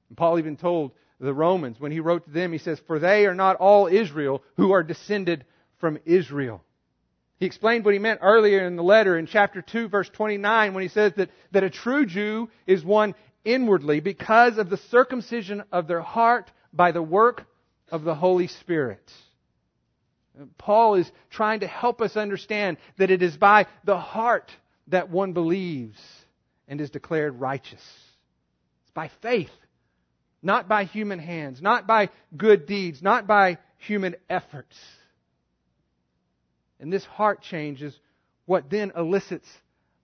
And 0.08 0.18
Paul 0.18 0.40
even 0.40 0.56
told 0.56 0.90
the 1.20 1.32
Romans 1.32 1.78
when 1.78 1.92
he 1.92 2.00
wrote 2.00 2.24
to 2.24 2.30
them, 2.30 2.52
he 2.52 2.58
says, 2.58 2.80
For 2.86 2.98
they 2.98 3.26
are 3.26 3.34
not 3.34 3.56
all 3.56 3.86
Israel 3.86 4.42
who 4.56 4.72
are 4.72 4.82
descended 4.82 5.44
from 5.78 5.98
Israel. 6.04 6.62
He 7.42 7.46
explained 7.46 7.84
what 7.84 7.92
he 7.92 7.98
meant 7.98 8.20
earlier 8.22 8.64
in 8.64 8.76
the 8.76 8.84
letter 8.84 9.18
in 9.18 9.26
chapter 9.26 9.62
2 9.62 9.88
verse 9.88 10.08
29 10.10 10.74
when 10.74 10.82
he 10.84 10.88
says 10.88 11.12
that, 11.16 11.28
that 11.50 11.64
a 11.64 11.70
true 11.70 12.06
Jew 12.06 12.48
is 12.68 12.84
one 12.84 13.16
inwardly 13.44 13.98
because 13.98 14.58
of 14.58 14.70
the 14.70 14.76
circumcision 14.76 15.64
of 15.72 15.88
their 15.88 16.02
heart 16.02 16.52
by 16.72 16.92
the 16.92 17.02
work 17.02 17.44
of 17.90 18.04
the 18.04 18.14
Holy 18.14 18.46
Spirit. 18.46 19.02
Paul 20.56 20.94
is 20.94 21.10
trying 21.30 21.60
to 21.60 21.66
help 21.66 22.00
us 22.00 22.16
understand 22.16 22.76
that 22.98 23.10
it 23.10 23.22
is 23.24 23.36
by 23.36 23.66
the 23.82 23.98
heart 23.98 24.52
that 24.86 25.10
one 25.10 25.32
believes 25.32 25.98
and 26.68 26.80
is 26.80 26.90
declared 26.90 27.40
righteous. 27.40 27.82
It's 28.84 28.92
by 28.94 29.10
faith, 29.20 29.50
not 30.44 30.68
by 30.68 30.84
human 30.84 31.18
hands, 31.18 31.60
not 31.60 31.88
by 31.88 32.10
good 32.36 32.66
deeds, 32.66 33.02
not 33.02 33.26
by 33.26 33.58
human 33.78 34.14
efforts. 34.30 34.76
And 36.82 36.92
this 36.92 37.04
heart 37.04 37.42
change 37.42 37.80
is 37.80 37.96
what 38.44 38.68
then 38.68 38.90
elicits 38.96 39.46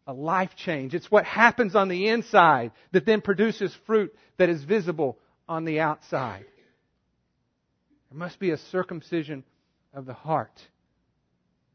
a 0.07 0.13
life 0.13 0.55
change. 0.57 0.95
It's 0.95 1.11
what 1.11 1.25
happens 1.25 1.75
on 1.75 1.89
the 1.89 2.07
inside 2.07 2.71
that 2.93 3.05
then 3.05 3.21
produces 3.21 3.77
fruit 3.85 4.15
that 4.37 4.49
is 4.49 4.63
visible 4.63 5.19
on 5.49 5.65
the 5.65 5.81
outside. 5.81 6.45
There 8.11 8.19
must 8.19 8.39
be 8.39 8.53
a 8.53 8.57
circumcision 8.57 9.43
of 9.93 10.07
the 10.07 10.15
heart, 10.15 10.53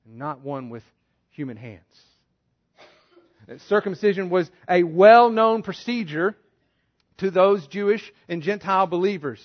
not 0.06 0.40
one 0.40 0.70
with 0.70 0.84
human 1.32 1.58
hands. 1.58 1.82
Circumcision 3.68 4.30
was 4.30 4.50
a 4.70 4.84
well 4.84 5.30
known 5.30 5.64
procedure 5.64 6.34
to 7.18 7.30
those 7.30 7.68
Jewish 7.68 8.10
and 8.30 8.42
Gentile 8.42 8.88
believers. 8.88 9.44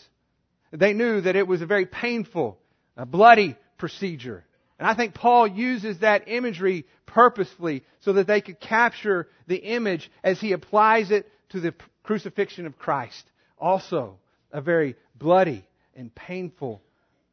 They 0.70 0.92
knew 0.92 1.20
that 1.20 1.34
it 1.34 1.48
was 1.48 1.62
a 1.62 1.66
very 1.66 1.86
painful, 1.86 2.58
a 2.96 3.04
bloody 3.04 3.56
procedure. 3.76 4.44
And 4.78 4.86
I 4.86 4.94
think 4.94 5.14
Paul 5.14 5.46
uses 5.46 5.98
that 5.98 6.28
imagery 6.28 6.86
purposefully 7.06 7.84
so 8.00 8.12
that 8.14 8.26
they 8.26 8.40
could 8.40 8.60
capture 8.60 9.28
the 9.46 9.56
image 9.56 10.10
as 10.22 10.40
he 10.40 10.52
applies 10.52 11.10
it 11.10 11.30
to 11.50 11.60
the 11.60 11.74
crucifixion 12.04 12.66
of 12.66 12.78
Christ. 12.78 13.24
Also, 13.58 14.18
a 14.52 14.60
very 14.60 14.94
bloody 15.16 15.64
and 15.96 16.14
painful 16.14 16.80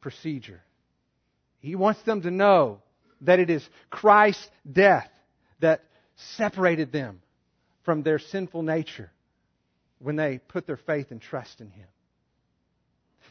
procedure. 0.00 0.60
He 1.60 1.76
wants 1.76 2.02
them 2.02 2.22
to 2.22 2.30
know 2.30 2.80
that 3.22 3.38
it 3.38 3.48
is 3.48 3.66
Christ's 3.90 4.48
death 4.70 5.10
that 5.60 5.84
separated 6.16 6.92
them 6.92 7.22
from 7.84 8.02
their 8.02 8.18
sinful 8.18 8.62
nature 8.62 9.10
when 9.98 10.16
they 10.16 10.38
put 10.38 10.66
their 10.66 10.76
faith 10.76 11.10
and 11.10 11.20
trust 11.20 11.60
in 11.60 11.70
Him. 11.70 11.86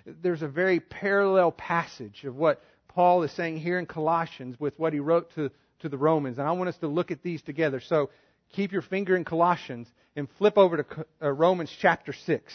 There's 0.05 0.41
a 0.41 0.47
very 0.47 0.79
parallel 0.79 1.51
passage 1.51 2.23
of 2.23 2.35
what 2.35 2.63
Paul 2.95 3.23
is 3.23 3.31
saying 3.33 3.57
here 3.57 3.77
in 3.77 3.85
Colossians 3.85 4.57
with 4.57 4.79
what 4.79 4.93
he 4.93 5.01
wrote 5.01 5.29
to, 5.35 5.51
to 5.79 5.89
the 5.89 5.97
Romans. 5.97 6.37
And 6.37 6.47
I 6.47 6.53
want 6.53 6.69
us 6.69 6.77
to 6.77 6.87
look 6.87 7.11
at 7.11 7.21
these 7.21 7.41
together. 7.41 7.81
So 7.81 8.09
keep 8.53 8.71
your 8.71 8.81
finger 8.81 9.17
in 9.17 9.25
Colossians 9.25 9.89
and 10.15 10.29
flip 10.37 10.57
over 10.57 10.77
to 10.77 11.05
uh, 11.21 11.29
Romans 11.29 11.69
chapter 11.81 12.13
6. 12.13 12.53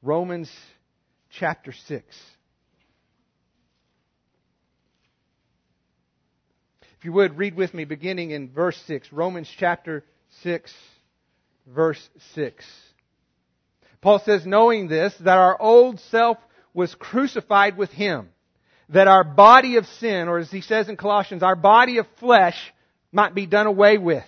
Romans 0.00 0.50
chapter 1.38 1.72
6. 1.72 2.04
If 6.98 7.04
you 7.04 7.12
would, 7.12 7.36
read 7.36 7.54
with 7.54 7.74
me 7.74 7.84
beginning 7.84 8.30
in 8.30 8.48
verse 8.48 8.82
6. 8.86 9.12
Romans 9.12 9.50
chapter 9.58 10.06
6, 10.42 10.72
verse 11.66 12.08
6. 12.34 12.64
Paul 14.00 14.22
says, 14.24 14.46
knowing 14.46 14.88
this, 14.88 15.14
that 15.20 15.36
our 15.36 15.60
old 15.60 16.00
self 16.00 16.38
was 16.72 16.94
crucified 16.94 17.76
with 17.76 17.90
him 17.90 18.30
that 18.90 19.08
our 19.08 19.24
body 19.24 19.76
of 19.76 19.86
sin, 19.86 20.28
or 20.28 20.38
as 20.38 20.50
he 20.50 20.60
says 20.60 20.88
in 20.88 20.96
Colossians, 20.96 21.42
our 21.42 21.56
body 21.56 21.98
of 21.98 22.06
flesh 22.20 22.56
might 23.12 23.34
be 23.34 23.46
done 23.46 23.66
away 23.66 23.98
with. 23.98 24.24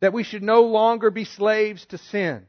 That 0.00 0.12
we 0.12 0.24
should 0.24 0.42
no 0.42 0.62
longer 0.62 1.10
be 1.10 1.24
slaves 1.24 1.84
to 1.86 1.98
sin. 1.98 2.46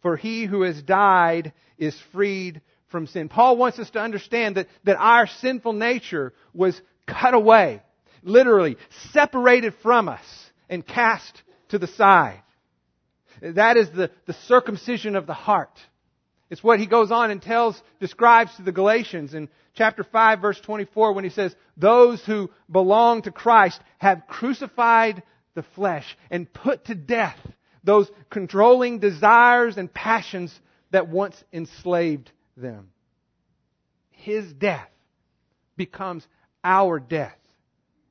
For 0.00 0.16
he 0.16 0.44
who 0.44 0.62
has 0.62 0.80
died 0.80 1.52
is 1.76 1.98
freed 2.12 2.60
from 2.88 3.06
sin. 3.06 3.28
Paul 3.28 3.56
wants 3.56 3.78
us 3.78 3.90
to 3.90 4.00
understand 4.00 4.56
that, 4.56 4.68
that 4.84 4.96
our 4.96 5.26
sinful 5.26 5.74
nature 5.74 6.32
was 6.54 6.80
cut 7.06 7.34
away, 7.34 7.82
literally 8.22 8.76
separated 9.12 9.74
from 9.82 10.08
us 10.08 10.24
and 10.68 10.86
cast 10.86 11.42
to 11.68 11.78
the 11.78 11.86
side. 11.86 12.42
That 13.42 13.76
is 13.76 13.90
the, 13.90 14.10
the 14.26 14.32
circumcision 14.32 15.16
of 15.16 15.26
the 15.26 15.34
heart. 15.34 15.78
It's 16.50 16.62
what 16.62 16.80
he 16.80 16.86
goes 16.86 17.10
on 17.10 17.30
and 17.30 17.42
tells, 17.42 17.80
describes 18.00 18.54
to 18.56 18.62
the 18.62 18.72
Galatians 18.72 19.34
in 19.34 19.48
chapter 19.74 20.02
5 20.02 20.40
verse 20.40 20.60
24 20.60 21.12
when 21.12 21.24
he 21.24 21.30
says, 21.30 21.54
those 21.76 22.24
who 22.24 22.50
belong 22.70 23.22
to 23.22 23.30
Christ 23.30 23.80
have 23.98 24.26
crucified 24.26 25.22
the 25.54 25.62
flesh 25.74 26.16
and 26.30 26.52
put 26.52 26.86
to 26.86 26.94
death 26.94 27.38
those 27.84 28.10
controlling 28.30 28.98
desires 28.98 29.76
and 29.76 29.92
passions 29.92 30.58
that 30.90 31.08
once 31.08 31.36
enslaved 31.52 32.30
them. 32.56 32.90
His 34.10 34.52
death 34.52 34.88
becomes 35.76 36.26
our 36.64 36.98
death 36.98 37.36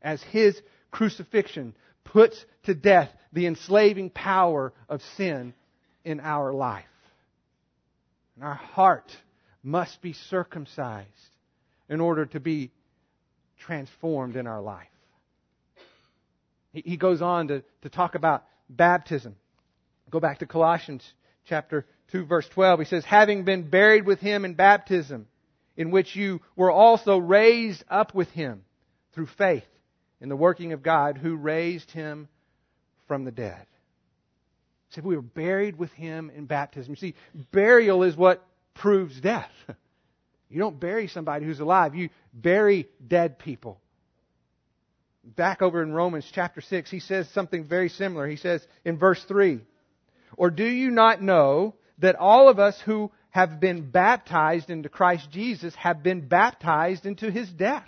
as 0.01 0.21
his 0.23 0.59
crucifixion 0.91 1.75
puts 2.03 2.45
to 2.63 2.73
death 2.73 3.09
the 3.33 3.45
enslaving 3.45 4.09
power 4.09 4.73
of 4.87 5.01
sin 5.17 5.53
in 6.05 6.19
our 6.19 6.53
life. 6.53 6.85
And 8.37 8.45
our 8.45 8.53
heart 8.55 9.11
must 9.63 9.99
be 10.01 10.13
circumcised 10.13 11.07
in 11.89 11.99
order 11.99 12.27
to 12.27 12.39
be 12.39 12.71
transformed 13.59 14.35
in 14.35 14.45
our 14.45 14.61
life. 14.61 14.87
He 16.71 16.97
goes 16.97 17.23
on 17.23 17.47
to, 17.47 17.63
to 17.81 17.89
talk 17.89 18.13
about 18.13 18.45
baptism. 18.69 19.35
Go 20.11 20.19
back 20.19 20.39
to 20.39 20.45
Colossians 20.45 21.03
chapter 21.49 21.87
2 22.11 22.25
verse 22.25 22.47
12. 22.49 22.79
He 22.81 22.85
says, 22.85 23.03
having 23.05 23.43
been 23.43 23.67
buried 23.69 24.05
with 24.05 24.19
him 24.19 24.45
in 24.45 24.53
baptism, 24.53 25.27
in 25.75 25.89
which 25.89 26.15
you 26.15 26.41
were 26.55 26.71
also 26.71 27.17
raised 27.17 27.83
up 27.89 28.13
with 28.13 28.29
him 28.29 28.63
through 29.13 29.27
faith 29.37 29.65
in 30.21 30.29
the 30.29 30.35
working 30.35 30.73
of 30.73 30.83
God 30.83 31.17
who 31.17 31.35
raised 31.35 31.89
him 31.89 32.27
from 33.07 33.25
the 33.25 33.31
dead. 33.31 33.65
Said 34.89 35.03
we 35.03 35.15
were 35.15 35.21
buried 35.21 35.77
with 35.77 35.91
him 35.91 36.31
in 36.33 36.45
baptism. 36.45 36.93
You 36.93 36.95
see, 36.95 37.15
burial 37.51 38.03
is 38.03 38.15
what 38.15 38.45
proves 38.73 39.19
death. 39.19 39.51
You 40.49 40.59
don't 40.59 40.79
bury 40.79 41.07
somebody 41.07 41.45
who's 41.45 41.59
alive. 41.59 41.95
You 41.95 42.09
bury 42.33 42.87
dead 43.05 43.39
people. 43.39 43.81
Back 45.23 45.61
over 45.61 45.83
in 45.83 45.91
Romans 45.91 46.29
chapter 46.31 46.61
6, 46.61 46.89
he 46.89 47.01
says 47.01 47.27
something 47.33 47.65
very 47.65 47.89
similar. 47.89 48.27
He 48.27 48.37
says 48.37 48.65
in 48.85 48.97
verse 48.97 49.21
3, 49.27 49.59
Or 50.37 50.49
do 50.49 50.63
you 50.63 50.89
not 50.89 51.21
know 51.21 51.75
that 51.97 52.15
all 52.15 52.47
of 52.47 52.59
us 52.59 52.79
who 52.85 53.11
have 53.31 53.59
been 53.59 53.91
baptized 53.91 54.69
into 54.69 54.87
Christ 54.87 55.29
Jesus 55.31 55.75
have 55.75 56.01
been 56.01 56.27
baptized 56.27 57.05
into 57.05 57.29
his 57.29 57.49
death? 57.49 57.87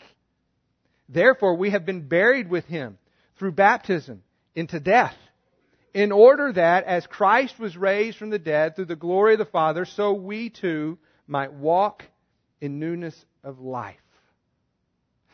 Therefore, 1.07 1.55
we 1.55 1.69
have 1.69 1.85
been 1.85 2.07
buried 2.07 2.49
with 2.49 2.65
him 2.65 2.97
through 3.37 3.53
baptism 3.53 4.21
into 4.53 4.81
death, 4.81 5.15
in 5.93 6.11
order 6.11 6.53
that 6.53 6.85
as 6.85 7.07
Christ 7.07 7.59
was 7.59 7.75
raised 7.75 8.17
from 8.17 8.29
the 8.29 8.39
dead 8.39 8.75
through 8.75 8.85
the 8.85 8.95
glory 8.95 9.33
of 9.33 9.39
the 9.39 9.45
Father, 9.45 9.85
so 9.85 10.13
we 10.13 10.49
too 10.49 10.97
might 11.27 11.53
walk 11.53 12.03
in 12.61 12.79
newness 12.79 13.15
of 13.43 13.59
life. 13.59 13.95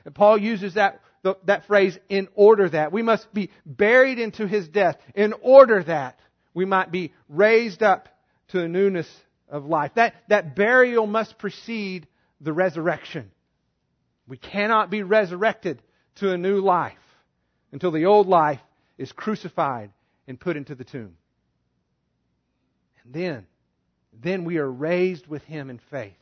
And 0.06 0.14
Paul 0.14 0.38
uses 0.38 0.76
that, 0.76 1.02
that 1.46 1.66
phrase, 1.66 1.98
in 2.10 2.28
order 2.36 2.70
that. 2.70 2.92
We 2.92 3.02
must 3.02 3.34
be 3.34 3.50
buried 3.66 4.20
into 4.20 4.48
his 4.48 4.68
death, 4.68 4.98
in 5.16 5.34
order 5.42 5.84
that 5.84 6.20
we 6.54 6.66
might 6.66 6.92
be 6.92 7.14
raised 7.28 7.82
up 7.82 8.10
to 8.50 8.62
a 8.62 8.68
newness 8.68 9.10
of 9.50 9.66
life. 9.66 9.92
That, 9.96 10.16
that 10.30 10.56
burial 10.56 11.08
must 11.08 11.38
precede 11.38 12.08
the 12.40 12.54
resurrection. 12.54 13.32
We 14.28 14.38
cannot 14.38 14.90
be 14.90 15.04
resurrected 15.04 15.82
to 16.16 16.32
a 16.32 16.38
new 16.38 16.62
life 16.62 16.94
until 17.72 17.92
the 17.92 18.06
old 18.06 18.28
life 18.28 18.60
is 18.98 19.12
crucified 19.12 19.92
and 20.28 20.40
put 20.40 20.58
into 20.58 20.76
the 20.76 20.84
tomb. 20.84 21.16
And 23.04 23.14
then, 23.14 23.48
then 24.14 24.46
we 24.46 24.58
are 24.58 24.70
raised 24.70 25.28
with 25.28 25.44
him 25.44 25.70
in 25.70 25.80
faith. 25.92 26.14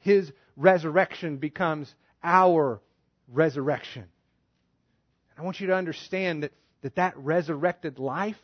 His 0.00 0.30
resurrection 0.56 1.38
becomes 1.38 1.92
our 2.22 2.80
resurrection. 3.28 4.02
And 4.02 5.38
I 5.38 5.42
want 5.42 5.60
you 5.60 5.68
to 5.68 5.74
understand 5.74 6.42
that, 6.42 6.52
that 6.82 6.96
that 6.96 7.16
resurrected 7.16 7.98
life 7.98 8.36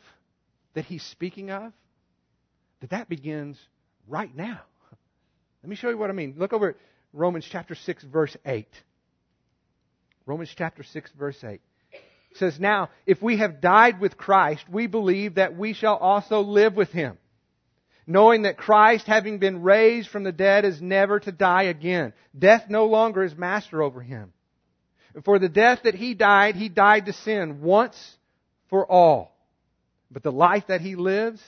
that 0.73 0.85
he's 0.85 1.03
speaking 1.03 1.51
of, 1.51 1.73
that 2.79 2.91
that 2.91 3.09
begins 3.09 3.59
right 4.07 4.33
now. 4.35 4.61
Let 5.63 5.69
me 5.69 5.75
show 5.75 5.89
you 5.89 5.97
what 5.97 6.09
I 6.09 6.13
mean. 6.13 6.35
Look 6.37 6.53
over 6.53 6.69
at 6.69 6.75
Romans 7.13 7.45
chapter 7.49 7.75
6 7.75 8.03
verse 8.03 8.35
8. 8.45 8.67
Romans 10.25 10.51
chapter 10.55 10.83
6 10.83 11.11
verse 11.17 11.43
8. 11.43 11.61
Says, 12.35 12.59
Now, 12.59 12.89
if 13.05 13.21
we 13.21 13.37
have 13.37 13.61
died 13.61 13.99
with 13.99 14.17
Christ, 14.17 14.63
we 14.69 14.87
believe 14.87 15.35
that 15.35 15.57
we 15.57 15.73
shall 15.73 15.95
also 15.97 16.41
live 16.41 16.75
with 16.75 16.89
him 16.89 17.17
knowing 18.07 18.43
that 18.43 18.57
Christ, 18.57 19.07
having 19.07 19.39
been 19.39 19.61
raised 19.61 20.09
from 20.09 20.23
the 20.23 20.31
dead, 20.31 20.65
is 20.65 20.81
never 20.81 21.19
to 21.19 21.31
die 21.31 21.63
again. 21.63 22.13
Death 22.37 22.65
no 22.69 22.85
longer 22.85 23.23
is 23.23 23.35
master 23.35 23.81
over 23.81 24.01
him. 24.01 24.33
For 25.25 25.39
the 25.39 25.49
death 25.49 25.79
that 25.83 25.95
he 25.95 26.13
died, 26.13 26.55
he 26.55 26.69
died 26.69 27.05
to 27.05 27.13
sin 27.13 27.61
once 27.61 27.97
for 28.69 28.89
all. 28.89 29.35
But 30.09 30.23
the 30.23 30.31
life 30.31 30.65
that 30.67 30.81
he 30.81 30.95
lives, 30.95 31.41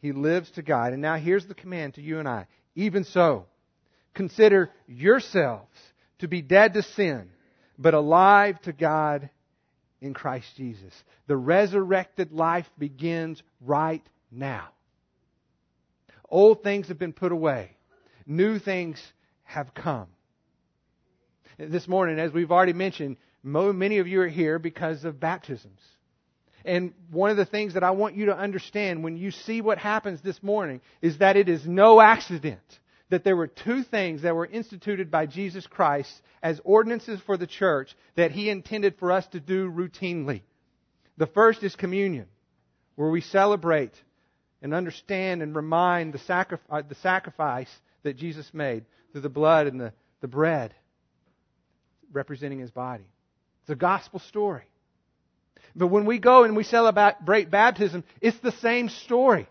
he 0.00 0.12
lives 0.12 0.50
to 0.52 0.62
God. 0.62 0.92
And 0.92 1.02
now 1.02 1.16
here's 1.16 1.46
the 1.46 1.54
command 1.54 1.94
to 1.94 2.02
you 2.02 2.18
and 2.18 2.28
I. 2.28 2.46
Even 2.74 3.04
so, 3.04 3.46
consider 4.14 4.70
yourselves 4.86 5.74
to 6.20 6.28
be 6.28 6.42
dead 6.42 6.74
to 6.74 6.82
sin, 6.82 7.30
but 7.78 7.94
alive 7.94 8.60
to 8.62 8.72
God 8.72 9.30
in 10.00 10.14
Christ 10.14 10.46
Jesus. 10.56 10.92
The 11.26 11.36
resurrected 11.36 12.32
life 12.32 12.66
begins 12.78 13.42
right 13.60 14.02
now. 14.30 14.68
Old 16.28 16.62
things 16.62 16.88
have 16.88 16.98
been 16.98 17.12
put 17.12 17.32
away. 17.32 17.76
New 18.26 18.58
things 18.58 19.00
have 19.44 19.74
come. 19.74 20.08
This 21.58 21.88
morning, 21.88 22.18
as 22.18 22.32
we've 22.32 22.52
already 22.52 22.74
mentioned, 22.74 23.16
many 23.42 23.98
of 23.98 24.06
you 24.06 24.20
are 24.20 24.28
here 24.28 24.58
because 24.58 25.04
of 25.04 25.18
baptisms. 25.18 25.80
And 26.64 26.92
one 27.10 27.30
of 27.30 27.36
the 27.36 27.46
things 27.46 27.74
that 27.74 27.82
I 27.82 27.92
want 27.92 28.14
you 28.14 28.26
to 28.26 28.36
understand 28.36 29.02
when 29.02 29.16
you 29.16 29.30
see 29.30 29.60
what 29.60 29.78
happens 29.78 30.20
this 30.20 30.42
morning 30.42 30.80
is 31.00 31.18
that 31.18 31.36
it 31.36 31.48
is 31.48 31.66
no 31.66 32.00
accident 32.00 32.60
that 33.10 33.24
there 33.24 33.36
were 33.36 33.46
two 33.46 33.82
things 33.82 34.22
that 34.22 34.34
were 34.34 34.46
instituted 34.46 35.10
by 35.10 35.26
Jesus 35.26 35.66
Christ 35.66 36.12
as 36.42 36.60
ordinances 36.64 37.20
for 37.24 37.36
the 37.36 37.46
church 37.46 37.94
that 38.16 38.32
he 38.32 38.50
intended 38.50 38.96
for 38.98 39.12
us 39.12 39.26
to 39.28 39.40
do 39.40 39.70
routinely. 39.70 40.42
The 41.16 41.26
first 41.26 41.62
is 41.62 41.74
communion, 41.74 42.26
where 42.96 43.10
we 43.10 43.20
celebrate 43.20 43.94
and 44.62 44.74
understand 44.74 45.42
and 45.42 45.54
remind 45.54 46.12
the, 46.12 46.18
sacrifice, 46.18 46.66
uh, 46.70 46.82
the 46.86 46.94
sacrifice 46.96 47.70
that 48.02 48.16
Jesus 48.16 48.48
made 48.52 48.84
through 49.12 49.22
the 49.22 49.28
blood 49.28 49.66
and 49.66 49.80
the, 49.80 49.92
the 50.20 50.28
bread 50.28 50.74
representing 52.12 52.58
his 52.58 52.70
body. 52.70 53.04
It's 53.62 53.70
a 53.70 53.76
gospel 53.76 54.20
story. 54.20 54.64
But 55.74 55.88
when 55.88 56.06
we 56.06 56.18
go 56.18 56.44
and 56.44 56.56
we 56.56 56.64
celebrate 56.64 57.50
baptism, 57.50 58.04
it's 58.20 58.38
the 58.38 58.52
same 58.52 58.88
story. 58.88 59.48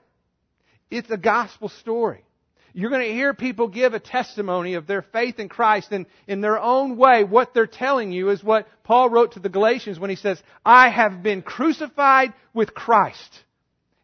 It's 0.89 1.09
a 1.09 1.17
gospel 1.17 1.69
story. 1.69 2.23
You're 2.73 2.89
going 2.89 3.07
to 3.07 3.13
hear 3.13 3.33
people 3.33 3.67
give 3.67 3.93
a 3.93 3.99
testimony 3.99 4.75
of 4.75 4.87
their 4.87 5.01
faith 5.01 5.39
in 5.39 5.49
Christ, 5.49 5.91
and 5.91 6.05
in 6.27 6.41
their 6.41 6.59
own 6.59 6.97
way, 6.97 7.23
what 7.23 7.53
they're 7.53 7.65
telling 7.65 8.11
you 8.11 8.29
is 8.29 8.43
what 8.43 8.67
Paul 8.83 9.09
wrote 9.09 9.33
to 9.33 9.39
the 9.39 9.49
Galatians 9.49 9.99
when 9.99 10.09
he 10.09 10.15
says, 10.15 10.41
I 10.65 10.89
have 10.89 11.23
been 11.23 11.41
crucified 11.41 12.33
with 12.53 12.73
Christ. 12.73 13.43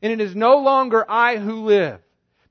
And 0.01 0.11
it 0.11 0.19
is 0.19 0.35
no 0.35 0.57
longer 0.57 1.05
I 1.09 1.37
who 1.37 1.65
live, 1.65 1.99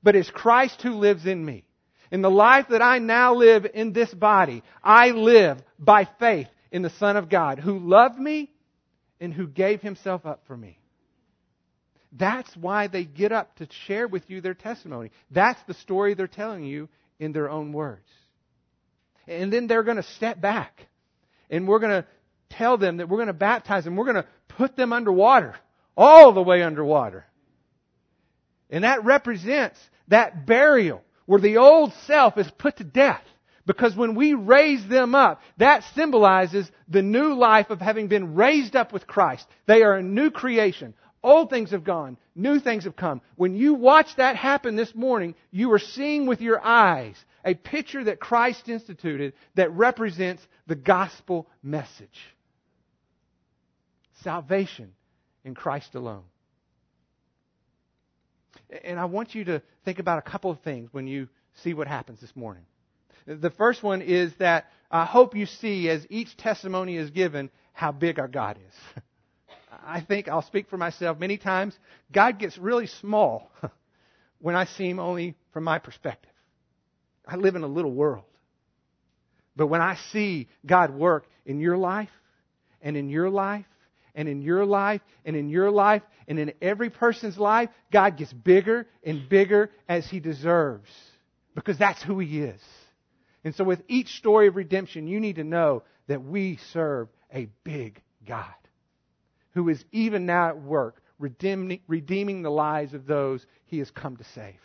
but 0.01 0.15
it's 0.15 0.29
Christ 0.29 0.81
who 0.81 0.91
lives 0.91 1.25
in 1.25 1.43
me. 1.43 1.65
In 2.11 2.21
the 2.21 2.31
life 2.31 2.67
that 2.69 2.81
I 2.81 2.99
now 2.99 3.35
live 3.35 3.65
in 3.73 3.91
this 3.91 4.13
body, 4.13 4.63
I 4.83 5.09
live 5.09 5.57
by 5.79 6.07
faith 6.19 6.47
in 6.71 6.83
the 6.83 6.89
Son 6.91 7.17
of 7.17 7.29
God 7.29 7.59
who 7.59 7.79
loved 7.79 8.19
me 8.19 8.51
and 9.19 9.33
who 9.33 9.47
gave 9.47 9.81
himself 9.81 10.25
up 10.25 10.43
for 10.45 10.55
me. 10.55 10.77
That's 12.15 12.55
why 12.55 12.87
they 12.87 13.05
get 13.05 13.31
up 13.31 13.55
to 13.55 13.67
share 13.87 14.07
with 14.07 14.29
you 14.29 14.39
their 14.39 14.53
testimony. 14.53 15.11
That's 15.31 15.61
the 15.63 15.73
story 15.73 16.13
they're 16.13 16.27
telling 16.27 16.63
you 16.63 16.89
in 17.19 17.31
their 17.31 17.49
own 17.49 17.73
words. 17.73 18.07
And 19.27 19.51
then 19.51 19.67
they're 19.67 19.83
going 19.83 19.97
to 19.97 20.03
step 20.03 20.39
back 20.39 20.87
and 21.49 21.67
we're 21.67 21.79
going 21.79 22.03
to 22.03 22.07
tell 22.49 22.77
them 22.77 22.97
that 22.97 23.09
we're 23.09 23.17
going 23.17 23.27
to 23.27 23.33
baptize 23.33 23.83
them. 23.83 23.95
We're 23.95 24.11
going 24.11 24.23
to 24.23 24.27
put 24.47 24.75
them 24.75 24.93
underwater, 24.93 25.55
all 25.95 26.33
the 26.33 26.41
way 26.41 26.63
underwater. 26.63 27.25
And 28.69 28.83
that 28.83 29.05
represents 29.05 29.79
that 30.07 30.45
burial 30.45 31.03
where 31.25 31.39
the 31.39 31.57
old 31.57 31.93
self 32.05 32.37
is 32.37 32.49
put 32.57 32.77
to 32.77 32.83
death. 32.83 33.21
Because 33.65 33.95
when 33.95 34.15
we 34.15 34.33
raise 34.33 34.85
them 34.87 35.15
up, 35.15 35.41
that 35.57 35.83
symbolizes 35.95 36.69
the 36.89 37.01
new 37.01 37.33
life 37.33 37.69
of 37.69 37.79
having 37.79 38.07
been 38.07 38.35
raised 38.35 38.75
up 38.75 38.91
with 38.91 39.07
Christ. 39.07 39.47
They 39.67 39.83
are 39.83 39.93
a 39.93 40.03
new 40.03 40.31
creation. 40.31 40.95
Old 41.23 41.49
things 41.49 41.71
have 41.71 41.85
gone. 41.85 42.17
New 42.35 42.59
things 42.59 42.83
have 42.83 42.97
come. 42.97 43.21
When 43.37 43.55
you 43.55 43.75
watch 43.75 44.15
that 44.17 44.35
happen 44.35 44.75
this 44.75 44.93
morning, 44.93 45.35
you 45.51 45.71
are 45.71 45.79
seeing 45.79 46.25
with 46.25 46.41
your 46.41 46.61
eyes 46.61 47.15
a 47.45 47.53
picture 47.53 48.03
that 48.03 48.19
Christ 48.19 48.67
instituted 48.67 49.33
that 49.55 49.71
represents 49.71 50.45
the 50.67 50.75
gospel 50.75 51.47
message. 51.61 52.19
Salvation 54.21 54.91
in 55.45 55.55
Christ 55.55 55.95
alone. 55.95 56.23
And 58.83 58.99
I 58.99 59.05
want 59.05 59.33
you 59.33 59.45
to 59.45 59.61
think 59.85 59.99
about 59.99 60.19
a 60.19 60.23
couple 60.29 60.51
of 60.51 60.59
things 60.59 60.89
when 60.91 61.07
you 61.07 61.29
see 61.63 61.73
what 61.73 61.87
happens 61.87 62.19
this 62.19 62.35
morning. 62.35 62.63
The 63.25 63.51
first 63.51 63.81
one 63.81 64.01
is 64.01 64.33
that 64.39 64.65
I 64.91 65.05
hope 65.05 65.35
you 65.35 65.45
see 65.45 65.89
as 65.89 66.05
each 66.09 66.35
testimony 66.35 66.97
is 66.97 67.11
given 67.11 67.49
how 67.71 67.93
big 67.93 68.19
our 68.19 68.27
God 68.27 68.57
is. 68.57 69.03
I 69.85 70.01
think 70.01 70.27
I'll 70.27 70.41
speak 70.41 70.69
for 70.69 70.77
myself 70.77 71.19
many 71.19 71.37
times. 71.37 71.77
God 72.11 72.39
gets 72.39 72.57
really 72.57 72.87
small 72.87 73.51
when 74.39 74.55
I 74.55 74.65
see 74.65 74.89
Him 74.89 74.99
only 74.99 75.35
from 75.51 75.63
my 75.63 75.79
perspective. 75.79 76.31
I 77.27 77.35
live 77.35 77.55
in 77.55 77.63
a 77.63 77.67
little 77.67 77.91
world. 77.91 78.25
But 79.55 79.67
when 79.67 79.81
I 79.81 79.97
see 80.11 80.47
God 80.65 80.93
work 80.93 81.25
in 81.45 81.59
your 81.59 81.77
life 81.77 82.09
and 82.81 82.97
in 82.97 83.09
your 83.09 83.29
life 83.29 83.65
and 84.15 84.27
in 84.27 84.41
your 84.41 84.65
life 84.65 85.01
and 85.25 85.35
in 85.35 85.49
your 85.49 85.69
life 85.69 86.01
and 86.27 86.39
in 86.39 86.53
every 86.61 86.89
person's 86.89 87.37
life, 87.37 87.69
God 87.91 88.17
gets 88.17 88.33
bigger 88.33 88.87
and 89.03 89.29
bigger 89.29 89.69
as 89.87 90.07
He 90.07 90.19
deserves 90.19 90.89
because 91.55 91.77
that's 91.77 92.01
who 92.01 92.19
He 92.19 92.41
is. 92.41 92.61
And 93.43 93.53
so 93.53 93.63
with 93.63 93.81
each 93.87 94.17
story 94.17 94.47
of 94.47 94.55
redemption, 94.55 95.07
you 95.07 95.19
need 95.19 95.35
to 95.35 95.43
know 95.43 95.83
that 96.07 96.23
we 96.23 96.59
serve 96.71 97.09
a 97.33 97.47
big 97.63 98.01
God 98.27 98.53
who 99.53 99.69
is 99.69 99.83
even 99.91 100.25
now 100.25 100.49
at 100.49 100.61
work 100.61 101.01
redeeming, 101.19 101.79
redeeming 101.87 102.41
the 102.41 102.51
lives 102.51 102.93
of 102.93 103.05
those 103.05 103.45
He 103.65 103.79
has 103.79 103.89
come 103.91 104.17
to 104.17 104.23
save. 104.35 104.59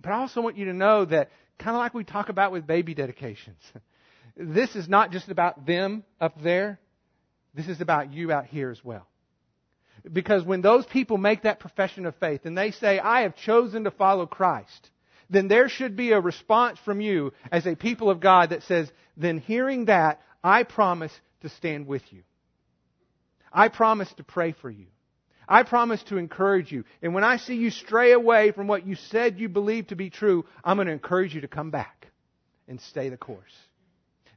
But 0.00 0.12
I 0.12 0.16
also 0.16 0.40
want 0.40 0.56
you 0.56 0.66
to 0.66 0.72
know 0.72 1.04
that, 1.04 1.30
kind 1.58 1.76
of 1.76 1.80
like 1.80 1.94
we 1.94 2.04
talk 2.04 2.28
about 2.28 2.52
with 2.52 2.66
baby 2.66 2.94
dedications, 2.94 3.60
this 4.36 4.76
is 4.76 4.88
not 4.88 5.12
just 5.12 5.28
about 5.28 5.66
them 5.66 6.04
up 6.20 6.40
there. 6.42 6.78
This 7.54 7.68
is 7.68 7.80
about 7.80 8.12
you 8.12 8.30
out 8.32 8.46
here 8.46 8.70
as 8.70 8.82
well. 8.84 9.06
Because 10.10 10.44
when 10.44 10.62
those 10.62 10.86
people 10.86 11.18
make 11.18 11.42
that 11.42 11.60
profession 11.60 12.06
of 12.06 12.14
faith 12.16 12.42
and 12.44 12.56
they 12.56 12.70
say, 12.70 12.98
I 12.98 13.22
have 13.22 13.36
chosen 13.36 13.84
to 13.84 13.90
follow 13.90 14.24
Christ, 14.24 14.90
then 15.28 15.48
there 15.48 15.68
should 15.68 15.96
be 15.96 16.12
a 16.12 16.20
response 16.20 16.78
from 16.84 17.00
you 17.00 17.32
as 17.52 17.66
a 17.66 17.76
people 17.76 18.08
of 18.08 18.20
God 18.20 18.50
that 18.50 18.62
says, 18.62 18.90
then 19.16 19.38
hearing 19.38 19.86
that, 19.86 20.22
I 20.42 20.62
promise 20.62 21.12
to 21.42 21.50
stand 21.50 21.86
with 21.86 22.02
you. 22.10 22.22
I 23.52 23.68
promise 23.68 24.12
to 24.14 24.24
pray 24.24 24.52
for 24.52 24.70
you. 24.70 24.86
I 25.48 25.64
promise 25.64 26.02
to 26.04 26.16
encourage 26.16 26.70
you. 26.70 26.84
And 27.02 27.12
when 27.12 27.24
I 27.24 27.36
see 27.36 27.56
you 27.56 27.70
stray 27.70 28.12
away 28.12 28.52
from 28.52 28.68
what 28.68 28.86
you 28.86 28.94
said 28.94 29.40
you 29.40 29.48
believed 29.48 29.88
to 29.88 29.96
be 29.96 30.08
true, 30.08 30.44
I'm 30.62 30.76
going 30.76 30.86
to 30.86 30.92
encourage 30.92 31.34
you 31.34 31.40
to 31.40 31.48
come 31.48 31.70
back 31.70 32.06
and 32.68 32.80
stay 32.80 33.08
the 33.08 33.16
course. 33.16 33.52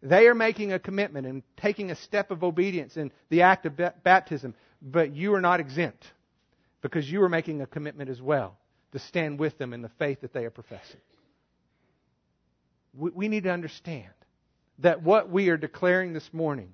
They 0.02 0.28
are 0.28 0.36
making 0.36 0.73
a 0.73 0.80
commitment 0.80 1.28
and 1.28 1.43
taking 1.56 1.91
a 1.91 1.95
step 1.95 2.32
of 2.32 2.43
obedience 2.43 2.97
in 2.97 3.12
the 3.30 3.43
act 3.43 3.65
of 3.67 3.80
baptism, 4.04 4.56
but 4.82 5.15
you 5.15 5.36
are 5.36 5.41
not 5.41 5.60
exempt 5.60 6.04
because 6.82 7.10
you 7.10 7.21
are 7.23 7.30
making 7.30 7.62
a 7.62 7.67
commitment 7.67 8.10
as 8.10 8.21
well 8.21 8.58
to 8.91 8.99
stand 8.99 9.39
with 9.39 9.58
them 9.60 9.71
in 9.71 9.82
the 9.82 9.91
faith 9.99 10.21
that 10.21 10.34
they 10.34 10.45
are 10.45 10.52
professing. 10.52 10.99
We 12.95 13.28
need 13.28 13.43
to 13.43 13.52
understand 13.52 14.12
that 14.80 15.04
what 15.04 15.30
we 15.30 15.49
are 15.49 15.58
declaring 15.58 16.13
this 16.13 16.30
morning 16.34 16.73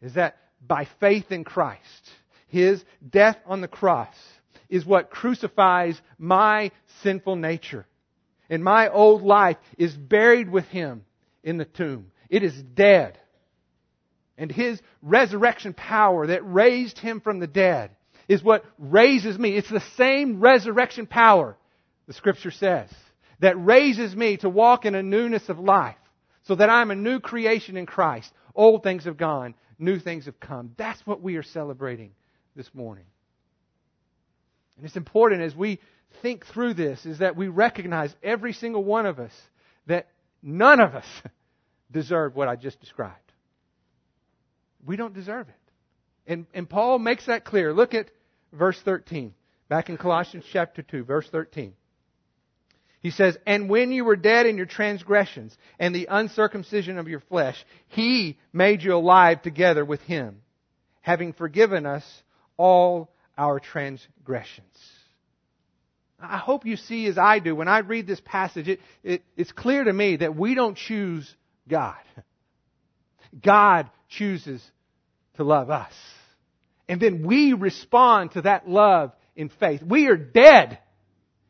is 0.00 0.14
that 0.14 0.36
by 0.66 0.86
faith 1.00 1.30
in 1.30 1.44
Christ, 1.44 2.10
His 2.48 2.84
death 3.08 3.38
on 3.46 3.60
the 3.60 3.68
cross 3.68 4.14
is 4.68 4.84
what 4.84 5.10
crucifies 5.10 6.00
my 6.18 6.70
sinful 7.02 7.36
nature. 7.36 7.86
And 8.50 8.62
my 8.62 8.88
old 8.88 9.22
life 9.22 9.56
is 9.78 9.94
buried 9.94 10.50
with 10.50 10.66
Him 10.66 11.04
in 11.42 11.58
the 11.58 11.64
tomb. 11.64 12.10
It 12.28 12.42
is 12.42 12.54
dead. 12.54 13.18
And 14.36 14.50
His 14.50 14.80
resurrection 15.02 15.74
power 15.74 16.26
that 16.26 16.44
raised 16.44 16.98
Him 16.98 17.20
from 17.20 17.38
the 17.38 17.46
dead 17.46 17.90
is 18.28 18.42
what 18.42 18.64
raises 18.78 19.38
me. 19.38 19.56
It's 19.56 19.70
the 19.70 19.84
same 19.96 20.40
resurrection 20.40 21.06
power, 21.06 21.56
the 22.06 22.14
Scripture 22.14 22.50
says, 22.50 22.90
that 23.40 23.62
raises 23.62 24.14
me 24.14 24.38
to 24.38 24.48
walk 24.48 24.84
in 24.86 24.94
a 24.94 25.02
newness 25.02 25.48
of 25.48 25.58
life 25.58 25.96
so 26.44 26.54
that 26.54 26.70
I'm 26.70 26.90
a 26.90 26.96
new 26.96 27.20
creation 27.20 27.76
in 27.76 27.86
Christ. 27.86 28.30
Old 28.54 28.82
things 28.82 29.04
have 29.04 29.16
gone, 29.16 29.54
new 29.78 29.98
things 29.98 30.26
have 30.26 30.38
come. 30.38 30.72
That's 30.76 31.04
what 31.06 31.20
we 31.20 31.36
are 31.36 31.42
celebrating 31.42 32.12
this 32.54 32.68
morning. 32.72 33.06
And 34.76 34.86
it's 34.86 34.96
important 34.96 35.42
as 35.42 35.54
we 35.54 35.80
think 36.22 36.46
through 36.46 36.74
this 36.74 37.04
is 37.06 37.18
that 37.18 37.36
we 37.36 37.48
recognize 37.48 38.14
every 38.22 38.52
single 38.52 38.84
one 38.84 39.06
of 39.06 39.18
us 39.18 39.32
that 39.86 40.08
none 40.42 40.80
of 40.80 40.94
us 40.94 41.06
deserve 41.90 42.34
what 42.34 42.48
I 42.48 42.56
just 42.56 42.80
described. 42.80 43.18
We 44.84 44.96
don't 44.96 45.14
deserve 45.14 45.48
it. 45.48 45.54
And, 46.26 46.46
and 46.54 46.68
Paul 46.68 46.98
makes 46.98 47.26
that 47.26 47.44
clear. 47.44 47.72
Look 47.72 47.94
at 47.94 48.10
verse 48.52 48.80
13. 48.84 49.34
Back 49.68 49.88
in 49.88 49.96
Colossians 49.96 50.44
chapter 50.50 50.82
2, 50.82 51.04
verse 51.04 51.28
13. 51.30 51.74
He 53.04 53.10
says, 53.10 53.36
And 53.44 53.68
when 53.68 53.92
you 53.92 54.02
were 54.02 54.16
dead 54.16 54.46
in 54.46 54.56
your 54.56 54.64
transgressions 54.64 55.54
and 55.78 55.94
the 55.94 56.08
uncircumcision 56.10 56.96
of 56.96 57.06
your 57.06 57.20
flesh, 57.20 57.62
He 57.88 58.38
made 58.50 58.82
you 58.82 58.94
alive 58.94 59.42
together 59.42 59.84
with 59.84 60.00
Him, 60.00 60.40
having 61.02 61.34
forgiven 61.34 61.84
us 61.84 62.02
all 62.56 63.10
our 63.36 63.60
transgressions. 63.60 64.74
I 66.18 66.38
hope 66.38 66.64
you 66.64 66.76
see 66.76 67.06
as 67.06 67.18
I 67.18 67.40
do, 67.40 67.54
when 67.54 67.68
I 67.68 67.80
read 67.80 68.06
this 68.06 68.22
passage, 68.24 68.68
it, 68.68 68.80
it, 69.02 69.22
it's 69.36 69.52
clear 69.52 69.84
to 69.84 69.92
me 69.92 70.16
that 70.16 70.34
we 70.34 70.54
don't 70.54 70.78
choose 70.78 71.30
God. 71.68 72.00
God 73.44 73.90
chooses 74.08 74.64
to 75.36 75.44
love 75.44 75.68
us. 75.68 75.92
And 76.88 77.02
then 77.02 77.26
we 77.26 77.52
respond 77.52 78.30
to 78.32 78.42
that 78.42 78.66
love 78.66 79.12
in 79.36 79.50
faith. 79.50 79.82
We 79.82 80.06
are 80.06 80.16
dead, 80.16 80.78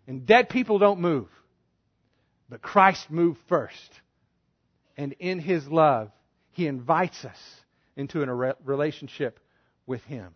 and 0.09 0.27
dead 0.27 0.49
people 0.49 0.81
don't 0.81 0.99
move. 0.99 1.29
But 2.49 2.63
Christ 2.63 3.11
moved 3.11 3.39
first. 3.49 4.01
And 4.97 5.13
in 5.19 5.39
His 5.39 5.67
love, 5.67 6.11
He 6.53 6.67
invites 6.67 7.25
us 7.25 7.39
into 7.97 8.23
a 8.23 8.55
relationship 8.65 9.41
with 9.87 10.03
Him. 10.05 10.35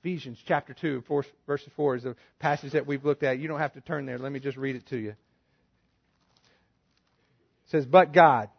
Ephesians 0.00 0.38
chapter 0.46 0.74
2, 0.74 1.02
verse 1.46 1.62
4 1.76 1.96
is 1.96 2.04
a 2.04 2.14
passage 2.38 2.72
that 2.72 2.86
we've 2.86 3.04
looked 3.06 3.22
at. 3.22 3.38
You 3.38 3.48
don't 3.48 3.60
have 3.60 3.72
to 3.72 3.80
turn 3.80 4.04
there. 4.04 4.18
Let 4.18 4.32
me 4.32 4.40
just 4.40 4.58
read 4.58 4.76
it 4.76 4.86
to 4.88 4.98
you. 4.98 5.10
It 5.10 5.16
says, 7.70 7.86
But 7.86 8.12
God, 8.12 8.50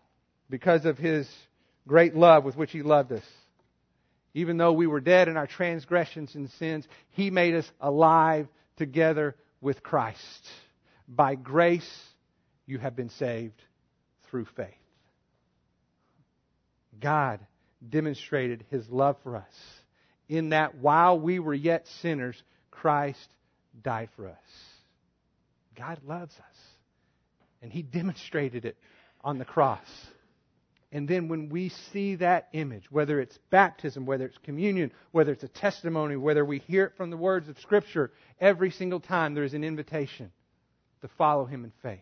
because 0.50 0.86
of 0.86 0.98
His 0.98 1.30
great 1.88 2.16
love 2.16 2.46
with 2.46 2.58
which 2.58 2.72
He 2.72 2.82
loved 2.82 3.12
us, 3.12 3.24
even 4.34 4.58
though 4.58 4.74
we 4.74 4.88
were 4.88 5.00
dead 5.00 5.28
in 5.28 5.38
our 5.38 5.46
transgressions 5.46 6.34
and 6.34 6.50
sins, 6.52 6.88
He 7.12 7.30
made 7.30 7.54
us 7.54 7.70
alive 7.80 8.48
together 8.78 9.36
with 9.62 9.84
Christ. 9.84 10.20
By 11.08 11.36
grace, 11.36 11.90
you 12.66 12.80
have 12.80 12.96
been 12.96 13.10
saved 13.10 13.62
through 14.30 14.46
faith. 14.56 14.74
God 17.00 17.40
demonstrated 17.88 18.66
his 18.70 18.90
love 18.90 19.18
for 19.24 19.36
us 19.36 19.54
in 20.28 20.50
that 20.50 20.76
while 20.76 21.20
we 21.20 21.40
were 21.40 21.54
yet 21.54 21.88
sinners, 22.02 22.42
Christ 22.72 23.30
died 23.84 24.10
for 24.16 24.28
us. 24.28 24.36
God 25.76 26.00
loves 26.06 26.34
us. 26.34 26.58
And 27.62 27.72
he 27.72 27.82
demonstrated 27.82 28.66
it 28.66 28.78
on 29.22 29.38
the 29.38 29.46
cross. 29.46 29.88
And 30.92 31.08
then 31.08 31.28
when 31.28 31.50
we 31.50 31.70
see 31.92 32.16
that 32.16 32.48
image, 32.54 32.90
whether 32.90 33.20
it's 33.20 33.38
baptism, 33.50 34.06
whether 34.06 34.26
it's 34.26 34.38
communion, 34.40 34.92
whether 35.12 35.32
it's 35.32 35.44
a 35.44 35.50
testimony, 35.50 36.16
whether 36.16 36.46
we 36.46 36.60
hear 36.60 36.86
it 36.86 36.94
from 36.96 37.10
the 37.10 37.18
words 37.18 37.50
of 37.50 37.60
Scripture, 37.60 38.12
every 38.40 38.72
single 38.72 39.00
time 39.00 39.34
there 39.34 39.44
is 39.44 39.54
an 39.54 39.64
invitation 39.64 40.32
to 41.06 41.14
follow 41.18 41.46
him 41.46 41.64
in 41.64 41.72
faith 41.84 42.00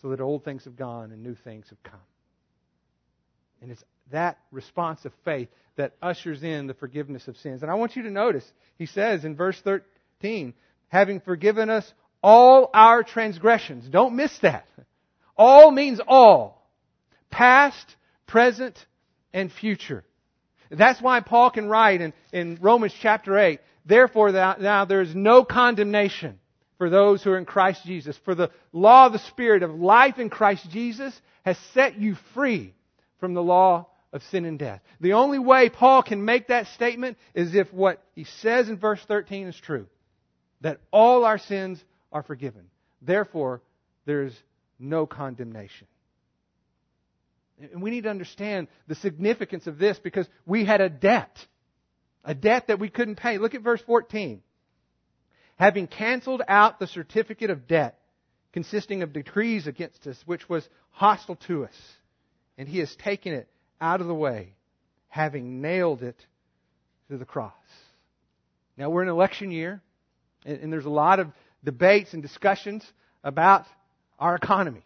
so 0.00 0.10
that 0.10 0.20
old 0.20 0.44
things 0.44 0.64
have 0.64 0.76
gone 0.76 1.10
and 1.10 1.22
new 1.22 1.34
things 1.34 1.66
have 1.70 1.82
come. 1.82 2.00
And 3.60 3.70
it's 3.70 3.82
that 4.10 4.38
response 4.50 5.04
of 5.04 5.12
faith 5.24 5.48
that 5.76 5.94
ushers 6.00 6.42
in 6.42 6.66
the 6.66 6.74
forgiveness 6.74 7.26
of 7.28 7.36
sins. 7.36 7.62
And 7.62 7.70
I 7.70 7.74
want 7.74 7.96
you 7.96 8.04
to 8.04 8.10
notice, 8.10 8.44
he 8.76 8.86
says 8.86 9.24
in 9.24 9.36
verse 9.36 9.60
13, 9.62 10.54
having 10.88 11.20
forgiven 11.20 11.70
us 11.70 11.92
all 12.22 12.70
our 12.72 13.02
transgressions. 13.02 13.88
Don't 13.88 14.14
miss 14.14 14.36
that. 14.42 14.66
All 15.36 15.70
means 15.70 16.00
all. 16.06 16.68
Past, 17.30 17.96
present, 18.26 18.78
and 19.32 19.50
future. 19.50 20.04
That's 20.70 21.00
why 21.00 21.20
Paul 21.20 21.50
can 21.50 21.68
write 21.68 22.00
in, 22.00 22.12
in 22.32 22.58
Romans 22.60 22.94
chapter 23.00 23.36
8, 23.38 23.60
therefore 23.84 24.30
now 24.30 24.84
there 24.84 25.00
is 25.00 25.14
no 25.14 25.44
condemnation 25.44 26.38
for 26.82 26.90
those 26.90 27.22
who 27.22 27.30
are 27.30 27.38
in 27.38 27.44
Christ 27.44 27.84
Jesus. 27.84 28.18
For 28.24 28.34
the 28.34 28.50
law 28.72 29.06
of 29.06 29.12
the 29.12 29.20
Spirit 29.20 29.62
of 29.62 29.70
life 29.70 30.18
in 30.18 30.28
Christ 30.28 30.68
Jesus 30.68 31.14
has 31.44 31.56
set 31.74 31.96
you 31.96 32.16
free 32.34 32.74
from 33.20 33.34
the 33.34 33.42
law 33.42 33.86
of 34.12 34.20
sin 34.32 34.44
and 34.44 34.58
death. 34.58 34.80
The 35.00 35.12
only 35.12 35.38
way 35.38 35.68
Paul 35.68 36.02
can 36.02 36.24
make 36.24 36.48
that 36.48 36.66
statement 36.74 37.18
is 37.34 37.54
if 37.54 37.72
what 37.72 38.02
he 38.16 38.24
says 38.24 38.68
in 38.68 38.78
verse 38.78 38.98
13 39.06 39.46
is 39.46 39.56
true 39.60 39.86
that 40.62 40.80
all 40.90 41.24
our 41.24 41.38
sins 41.38 41.80
are 42.10 42.24
forgiven. 42.24 42.64
Therefore, 43.00 43.62
there's 44.04 44.34
no 44.80 45.06
condemnation. 45.06 45.86
And 47.60 47.80
we 47.80 47.92
need 47.92 48.02
to 48.02 48.10
understand 48.10 48.66
the 48.88 48.96
significance 48.96 49.68
of 49.68 49.78
this 49.78 50.00
because 50.00 50.26
we 50.46 50.64
had 50.64 50.80
a 50.80 50.88
debt. 50.88 51.46
A 52.24 52.34
debt 52.34 52.66
that 52.66 52.80
we 52.80 52.88
couldn't 52.88 53.20
pay. 53.20 53.38
Look 53.38 53.54
at 53.54 53.62
verse 53.62 53.82
14 53.86 54.42
having 55.56 55.86
canceled 55.86 56.42
out 56.48 56.78
the 56.78 56.86
certificate 56.86 57.50
of 57.50 57.66
debt 57.66 57.98
consisting 58.52 59.02
of 59.02 59.12
decrees 59.12 59.66
against 59.66 60.06
us, 60.06 60.20
which 60.26 60.48
was 60.48 60.68
hostile 60.90 61.36
to 61.36 61.64
us. 61.64 61.74
And 62.58 62.68
he 62.68 62.78
has 62.78 62.94
taken 62.96 63.32
it 63.32 63.48
out 63.80 64.00
of 64.00 64.06
the 64.06 64.14
way, 64.14 64.54
having 65.08 65.60
nailed 65.60 66.02
it 66.02 66.16
to 67.10 67.16
the 67.16 67.24
cross. 67.24 67.52
Now 68.76 68.90
we're 68.90 69.02
in 69.02 69.08
election 69.08 69.50
year, 69.50 69.80
and, 70.44 70.60
and 70.60 70.72
there's 70.72 70.84
a 70.84 70.90
lot 70.90 71.18
of 71.18 71.28
debates 71.64 72.12
and 72.12 72.22
discussions 72.22 72.84
about 73.24 73.64
our 74.18 74.34
economy. 74.34 74.84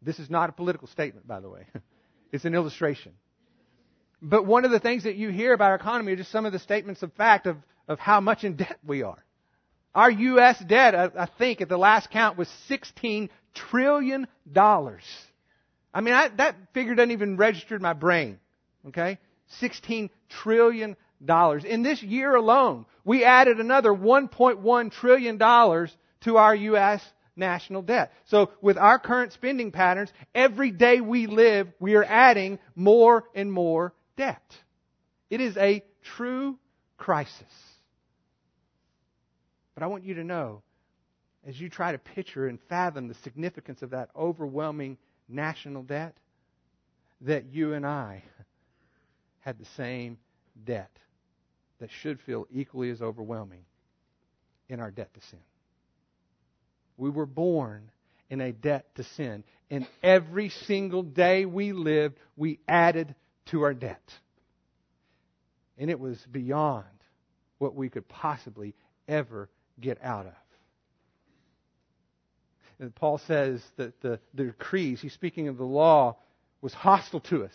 This 0.00 0.18
is 0.18 0.30
not 0.30 0.48
a 0.48 0.52
political 0.52 0.88
statement, 0.88 1.26
by 1.26 1.40
the 1.40 1.48
way. 1.48 1.66
It's 2.32 2.44
an 2.44 2.56
illustration. 2.56 3.12
But 4.20 4.44
one 4.44 4.64
of 4.64 4.72
the 4.72 4.80
things 4.80 5.04
that 5.04 5.14
you 5.14 5.30
hear 5.30 5.54
about 5.54 5.70
our 5.70 5.76
economy 5.76 6.12
are 6.12 6.16
just 6.16 6.32
some 6.32 6.44
of 6.44 6.52
the 6.52 6.58
statements 6.58 7.02
of 7.04 7.12
fact 7.12 7.46
of, 7.46 7.56
of 7.86 8.00
how 8.00 8.20
much 8.20 8.42
in 8.42 8.56
debt 8.56 8.78
we 8.84 9.04
are. 9.04 9.24
Our 9.96 10.10
U.S. 10.10 10.58
debt, 10.58 10.94
I, 10.94 11.26
think, 11.38 11.62
at 11.62 11.70
the 11.70 11.78
last 11.78 12.10
count 12.10 12.36
was 12.36 12.48
$16 12.68 13.30
trillion. 13.54 14.26
I 14.54 16.00
mean, 16.02 16.12
I, 16.12 16.28
that 16.36 16.56
figure 16.74 16.94
doesn't 16.94 17.12
even 17.12 17.38
register 17.38 17.76
in 17.76 17.80
my 17.80 17.94
brain. 17.94 18.38
Okay? 18.88 19.18
$16 19.62 20.10
trillion. 20.28 20.96
In 21.64 21.82
this 21.82 22.02
year 22.02 22.34
alone, 22.34 22.84
we 23.06 23.24
added 23.24 23.58
another 23.58 23.88
$1.1 23.88 24.92
trillion 24.92 25.38
to 25.38 26.36
our 26.36 26.54
U.S. 26.54 27.02
national 27.34 27.80
debt. 27.80 28.12
So 28.26 28.50
with 28.60 28.76
our 28.76 28.98
current 28.98 29.32
spending 29.32 29.72
patterns, 29.72 30.12
every 30.34 30.72
day 30.72 31.00
we 31.00 31.26
live, 31.26 31.68
we 31.80 31.94
are 31.94 32.04
adding 32.04 32.58
more 32.74 33.24
and 33.34 33.50
more 33.50 33.94
debt. 34.18 34.44
It 35.30 35.40
is 35.40 35.56
a 35.56 35.82
true 36.02 36.58
crisis. 36.98 37.32
But 39.76 39.84
I 39.84 39.88
want 39.88 40.04
you 40.04 40.14
to 40.14 40.24
know, 40.24 40.62
as 41.46 41.60
you 41.60 41.68
try 41.68 41.92
to 41.92 41.98
picture 41.98 42.48
and 42.48 42.58
fathom 42.68 43.08
the 43.08 43.14
significance 43.22 43.82
of 43.82 43.90
that 43.90 44.08
overwhelming 44.16 44.96
national 45.28 45.82
debt, 45.82 46.16
that 47.20 47.44
you 47.52 47.74
and 47.74 47.86
I 47.86 48.24
had 49.40 49.58
the 49.58 49.66
same 49.76 50.16
debt 50.64 50.90
that 51.78 51.90
should 51.90 52.20
feel 52.22 52.46
equally 52.50 52.88
as 52.88 53.02
overwhelming 53.02 53.66
in 54.70 54.80
our 54.80 54.90
debt 54.90 55.12
to 55.12 55.20
sin. 55.28 55.40
We 56.96 57.10
were 57.10 57.26
born 57.26 57.90
in 58.30 58.40
a 58.40 58.52
debt 58.52 58.86
to 58.94 59.04
sin. 59.04 59.44
And 59.70 59.86
every 60.02 60.48
single 60.48 61.02
day 61.02 61.44
we 61.44 61.72
lived, 61.72 62.16
we 62.34 62.60
added 62.66 63.14
to 63.50 63.62
our 63.62 63.74
debt. 63.74 64.10
And 65.76 65.90
it 65.90 66.00
was 66.00 66.18
beyond 66.32 66.86
what 67.58 67.74
we 67.74 67.90
could 67.90 68.08
possibly 68.08 68.74
ever 69.06 69.50
get 69.80 69.98
out 70.02 70.26
of. 70.26 70.32
And 72.78 72.94
Paul 72.94 73.18
says 73.18 73.62
that 73.76 74.00
the, 74.02 74.20
the 74.34 74.44
decrees, 74.44 75.00
he's 75.00 75.14
speaking 75.14 75.48
of 75.48 75.56
the 75.56 75.64
law, 75.64 76.16
was 76.60 76.74
hostile 76.74 77.20
to 77.20 77.44
us. 77.44 77.54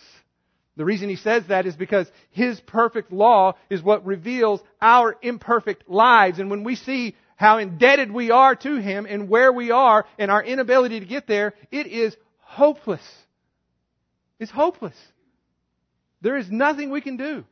The 0.77 0.85
reason 0.85 1.09
he 1.09 1.15
says 1.15 1.47
that 1.47 1.65
is 1.65 1.75
because 1.75 2.09
his 2.31 2.59
perfect 2.61 3.11
law 3.11 3.55
is 3.69 3.83
what 3.83 4.05
reveals 4.05 4.61
our 4.81 5.17
imperfect 5.21 5.89
lives. 5.89 6.39
And 6.39 6.49
when 6.49 6.63
we 6.63 6.75
see 6.75 7.15
how 7.35 7.57
indebted 7.57 8.11
we 8.11 8.31
are 8.31 8.55
to 8.55 8.77
him 8.77 9.05
and 9.07 9.29
where 9.29 9.51
we 9.51 9.71
are 9.71 10.05
and 10.17 10.31
our 10.31 10.43
inability 10.43 10.99
to 11.01 11.05
get 11.05 11.27
there, 11.27 11.53
it 11.71 11.87
is 11.87 12.15
hopeless. 12.39 13.01
It's 14.39 14.51
hopeless. 14.51 14.95
There 16.21 16.37
is 16.37 16.49
nothing 16.49 16.89
we 16.89 17.01
can 17.01 17.17
do. 17.17 17.43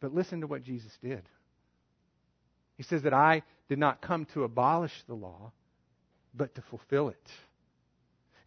But 0.00 0.14
listen 0.14 0.40
to 0.42 0.46
what 0.46 0.62
Jesus 0.62 0.92
did. 1.02 1.22
He 2.76 2.82
says 2.82 3.02
that 3.02 3.14
I 3.14 3.42
did 3.68 3.78
not 3.78 4.02
come 4.02 4.26
to 4.34 4.44
abolish 4.44 4.92
the 5.06 5.14
law, 5.14 5.52
but 6.34 6.54
to 6.56 6.62
fulfill 6.62 7.08
it. 7.08 7.30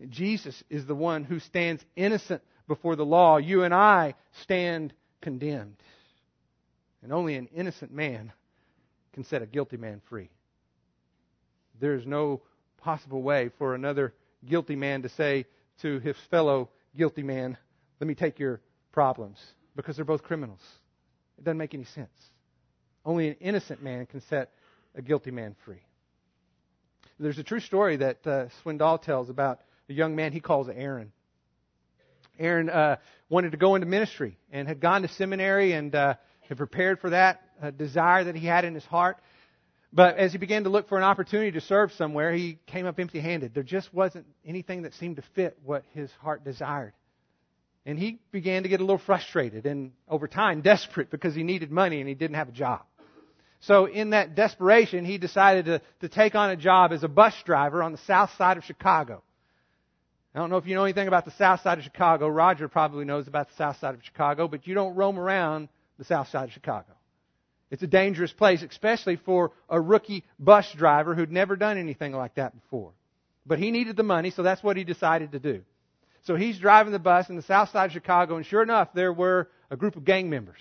Jesus 0.09 0.63
is 0.69 0.85
the 0.85 0.95
one 0.95 1.23
who 1.23 1.39
stands 1.39 1.83
innocent 1.95 2.41
before 2.67 2.95
the 2.95 3.05
law. 3.05 3.37
You 3.37 3.63
and 3.63 3.73
I 3.73 4.15
stand 4.43 4.93
condemned. 5.21 5.77
And 7.01 7.11
only 7.11 7.35
an 7.35 7.47
innocent 7.53 7.91
man 7.91 8.31
can 9.13 9.23
set 9.23 9.41
a 9.41 9.45
guilty 9.45 9.77
man 9.77 10.01
free. 10.09 10.29
There 11.79 11.95
is 11.95 12.05
no 12.05 12.41
possible 12.77 13.21
way 13.21 13.49
for 13.57 13.75
another 13.75 14.13
guilty 14.47 14.75
man 14.75 15.01
to 15.01 15.09
say 15.09 15.45
to 15.81 15.99
his 15.99 16.15
fellow 16.29 16.69
guilty 16.95 17.23
man, 17.23 17.57
Let 17.99 18.07
me 18.07 18.15
take 18.15 18.39
your 18.39 18.61
problems, 18.91 19.37
because 19.75 19.95
they're 19.95 20.05
both 20.05 20.23
criminals. 20.23 20.61
It 21.39 21.45
doesn't 21.45 21.57
make 21.57 21.73
any 21.73 21.85
sense. 21.85 22.11
Only 23.05 23.29
an 23.29 23.35
innocent 23.39 23.81
man 23.81 24.05
can 24.05 24.19
set 24.21 24.51
a 24.93 25.01
guilty 25.01 25.31
man 25.31 25.55
free. 25.63 25.81
There's 27.17 27.39
a 27.39 27.43
true 27.43 27.61
story 27.61 27.95
that 27.97 28.27
uh, 28.27 28.47
Swindoll 28.63 29.01
tells 29.01 29.29
about 29.29 29.61
a 29.87 29.93
young 29.93 30.17
man 30.17 30.33
he 30.33 30.41
calls 30.41 30.67
Aaron. 30.67 31.13
Aaron 32.37 32.69
uh, 32.69 32.97
wanted 33.29 33.51
to 33.51 33.57
go 33.57 33.75
into 33.75 33.87
ministry 33.87 34.37
and 34.51 34.67
had 34.67 34.81
gone 34.81 35.01
to 35.03 35.07
seminary 35.07 35.71
and 35.71 35.95
uh, 35.95 36.15
had 36.47 36.57
prepared 36.57 36.99
for 36.99 37.09
that 37.09 37.41
desire 37.77 38.25
that 38.25 38.35
he 38.35 38.45
had 38.45 38.65
in 38.65 38.73
his 38.73 38.85
heart. 38.85 39.17
But 39.93 40.17
as 40.17 40.33
he 40.33 40.37
began 40.37 40.65
to 40.65 40.69
look 40.69 40.89
for 40.89 40.97
an 40.97 41.03
opportunity 41.03 41.51
to 41.51 41.61
serve 41.61 41.93
somewhere, 41.93 42.33
he 42.33 42.59
came 42.67 42.85
up 42.85 42.99
empty 42.99 43.19
handed. 43.21 43.53
There 43.53 43.63
just 43.63 43.93
wasn't 43.93 44.25
anything 44.45 44.81
that 44.81 44.93
seemed 44.93 45.15
to 45.15 45.23
fit 45.33 45.57
what 45.63 45.83
his 45.93 46.11
heart 46.21 46.43
desired. 46.43 46.93
And 47.89 47.97
he 47.97 48.19
began 48.31 48.61
to 48.61 48.69
get 48.69 48.81
a 48.81 48.83
little 48.83 48.99
frustrated 48.99 49.65
and 49.65 49.93
over 50.07 50.27
time 50.27 50.61
desperate 50.61 51.09
because 51.09 51.33
he 51.33 51.41
needed 51.41 51.71
money 51.71 51.99
and 51.99 52.07
he 52.07 52.13
didn't 52.13 52.35
have 52.35 52.49
a 52.49 52.51
job. 52.51 52.81
So 53.61 53.85
in 53.85 54.11
that 54.11 54.35
desperation, 54.35 55.05
he 55.05 55.17
decided 55.17 55.65
to, 55.65 55.81
to 56.01 56.07
take 56.07 56.35
on 56.35 56.51
a 56.51 56.55
job 56.55 56.91
as 56.91 57.03
a 57.03 57.07
bus 57.07 57.33
driver 57.45 57.81
on 57.81 57.91
the 57.91 57.97
south 58.05 58.29
side 58.37 58.57
of 58.57 58.63
Chicago. 58.63 59.23
I 60.35 60.37
don't 60.37 60.51
know 60.51 60.57
if 60.57 60.67
you 60.67 60.75
know 60.75 60.83
anything 60.83 61.07
about 61.07 61.25
the 61.25 61.31
south 61.31 61.61
side 61.61 61.79
of 61.79 61.83
Chicago. 61.83 62.27
Roger 62.27 62.67
probably 62.67 63.05
knows 63.05 63.27
about 63.27 63.49
the 63.49 63.55
south 63.55 63.79
side 63.79 63.95
of 63.95 64.03
Chicago, 64.03 64.47
but 64.47 64.67
you 64.67 64.75
don't 64.75 64.93
roam 64.95 65.17
around 65.17 65.67
the 65.97 66.05
south 66.05 66.27
side 66.27 66.49
of 66.49 66.53
Chicago. 66.53 66.93
It's 67.71 67.81
a 67.81 67.87
dangerous 67.87 68.31
place, 68.31 68.61
especially 68.61 69.15
for 69.15 69.51
a 69.67 69.81
rookie 69.81 70.25
bus 70.37 70.71
driver 70.77 71.15
who'd 71.15 71.31
never 71.31 71.55
done 71.55 71.79
anything 71.79 72.13
like 72.13 72.35
that 72.35 72.53
before. 72.53 72.91
But 73.47 73.57
he 73.57 73.71
needed 73.71 73.95
the 73.95 74.03
money, 74.03 74.29
so 74.29 74.43
that's 74.43 74.61
what 74.61 74.77
he 74.77 74.83
decided 74.83 75.31
to 75.31 75.39
do. 75.39 75.63
So 76.23 76.35
he's 76.35 76.59
driving 76.59 76.91
the 76.91 76.99
bus 76.99 77.29
in 77.29 77.35
the 77.35 77.41
south 77.41 77.69
side 77.69 77.85
of 77.85 77.91
Chicago, 77.91 78.35
and 78.35 78.45
sure 78.45 78.61
enough, 78.61 78.93
there 78.93 79.13
were 79.13 79.49
a 79.69 79.77
group 79.77 79.95
of 79.95 80.05
gang 80.05 80.29
members 80.29 80.59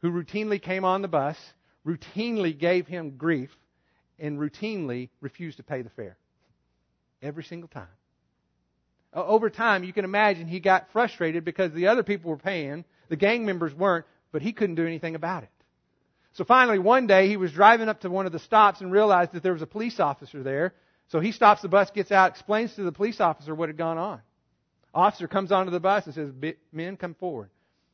who 0.00 0.10
routinely 0.10 0.60
came 0.60 0.84
on 0.84 1.02
the 1.02 1.08
bus, 1.08 1.36
routinely 1.86 2.56
gave 2.56 2.86
him 2.86 3.16
grief, 3.16 3.50
and 4.18 4.38
routinely 4.38 5.10
refused 5.20 5.58
to 5.58 5.62
pay 5.62 5.82
the 5.82 5.90
fare. 5.90 6.16
Every 7.22 7.44
single 7.44 7.68
time 7.68 7.88
over 9.16 9.48
time, 9.48 9.82
you 9.82 9.92
can 9.92 10.04
imagine 10.04 10.46
he 10.46 10.60
got 10.60 10.90
frustrated 10.92 11.44
because 11.44 11.72
the 11.72 11.88
other 11.88 12.02
people 12.02 12.30
were 12.30 12.36
paying, 12.36 12.84
the 13.08 13.16
gang 13.16 13.46
members 13.46 13.74
weren't, 13.74 14.04
but 14.30 14.42
he 14.42 14.52
couldn't 14.52 14.74
do 14.74 14.86
anything 14.86 15.14
about 15.14 15.42
it. 15.42 15.48
So 16.34 16.44
finally, 16.44 16.78
one 16.78 17.06
day, 17.06 17.28
he 17.28 17.38
was 17.38 17.50
driving 17.52 17.88
up 17.88 18.00
to 18.00 18.10
one 18.10 18.26
of 18.26 18.32
the 18.32 18.38
stops 18.38 18.82
and 18.82 18.92
realized 18.92 19.32
that 19.32 19.42
there 19.42 19.54
was 19.54 19.62
a 19.62 19.66
police 19.66 19.98
officer 19.98 20.42
there. 20.42 20.74
So 21.08 21.20
he 21.20 21.32
stops 21.32 21.62
the 21.62 21.68
bus, 21.68 21.90
gets 21.92 22.12
out, 22.12 22.32
explains 22.32 22.74
to 22.74 22.82
the 22.82 22.92
police 22.92 23.20
officer 23.20 23.54
what 23.54 23.70
had 23.70 23.78
gone 23.78 23.96
on. 23.96 24.20
Officer 24.96 25.28
comes 25.28 25.52
onto 25.52 25.70
the 25.70 25.78
bus 25.78 26.06
and 26.06 26.14
says, 26.14 26.30
Men, 26.72 26.96
come 26.96 27.14
forward. 27.14 27.50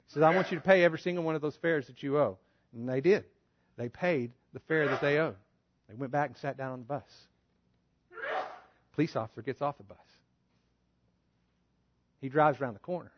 He 0.07 0.15
says, 0.15 0.23
I 0.23 0.33
want 0.37 0.53
you 0.53 0.59
to 0.59 0.63
pay 0.63 0.85
every 0.85 1.01
single 1.01 1.25
one 1.25 1.35
of 1.35 1.43
those 1.43 1.57
fares 1.57 1.89
that 1.89 2.01
you 2.01 2.17
owe. 2.17 2.39
And 2.73 2.89
they 2.89 3.01
did. 3.01 3.25
They 3.77 3.89
paid 3.89 4.31
the 4.55 4.61
fare 4.61 4.87
that 4.87 5.01
they 5.01 5.19
owed. 5.19 5.35
They 5.89 5.97
went 5.97 6.13
back 6.13 6.29
and 6.29 6.37
sat 6.37 6.57
down 6.57 6.71
on 6.71 6.79
the 6.79 6.85
bus. 6.85 7.03
Police 8.95 9.17
officer 9.17 9.43
gets 9.43 9.61
off 9.61 9.79
the 9.79 9.83
bus. 9.83 9.99
He 12.21 12.29
drives 12.29 12.61
around 12.61 12.75
the 12.75 12.81
corner. 12.81 13.11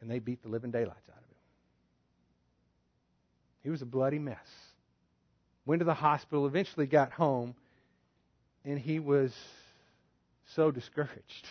And 0.00 0.10
they 0.10 0.18
beat 0.18 0.42
the 0.42 0.48
living 0.48 0.72
daylights 0.72 1.08
out 1.08 1.16
of 1.16 1.22
him. 1.22 1.36
He 3.62 3.70
was 3.70 3.82
a 3.82 3.86
bloody 3.86 4.18
mess. 4.18 4.38
Went 5.64 5.78
to 5.78 5.84
the 5.84 5.94
hospital, 5.94 6.46
eventually 6.46 6.86
got 6.86 7.12
home, 7.12 7.54
and 8.64 8.80
he 8.80 8.98
was 8.98 9.32
so 10.56 10.72
discouraged. 10.72 11.46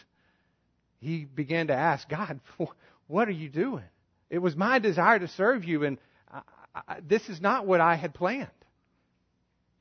He 1.00 1.26
began 1.26 1.68
to 1.68 1.74
ask 1.74 2.08
God, 2.10 2.40
What 3.08 3.28
are 3.28 3.32
you 3.32 3.50
doing? 3.50 3.86
It 4.30 4.38
was 4.38 4.56
my 4.56 4.78
desire 4.80 5.18
to 5.18 5.28
serve 5.28 5.66
you, 5.66 5.84
and 5.84 5.98
I, 6.32 6.42
I, 6.88 6.98
this 7.08 7.28
is 7.28 7.42
not 7.42 7.66
what 7.66 7.82
I 7.82 7.96
had 7.96 8.14
planned. 8.14 8.48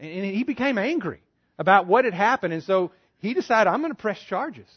And, 0.00 0.10
and 0.10 0.34
he 0.34 0.44
became 0.44 0.78
angry 0.78 1.20
about 1.58 1.86
what 1.86 2.06
had 2.06 2.14
happened, 2.14 2.54
and 2.54 2.62
so 2.62 2.90
he 3.18 3.34
decided, 3.34 3.68
I'm 3.68 3.80
going 3.80 3.92
to 3.92 4.00
press 4.00 4.18
charges. 4.20 4.68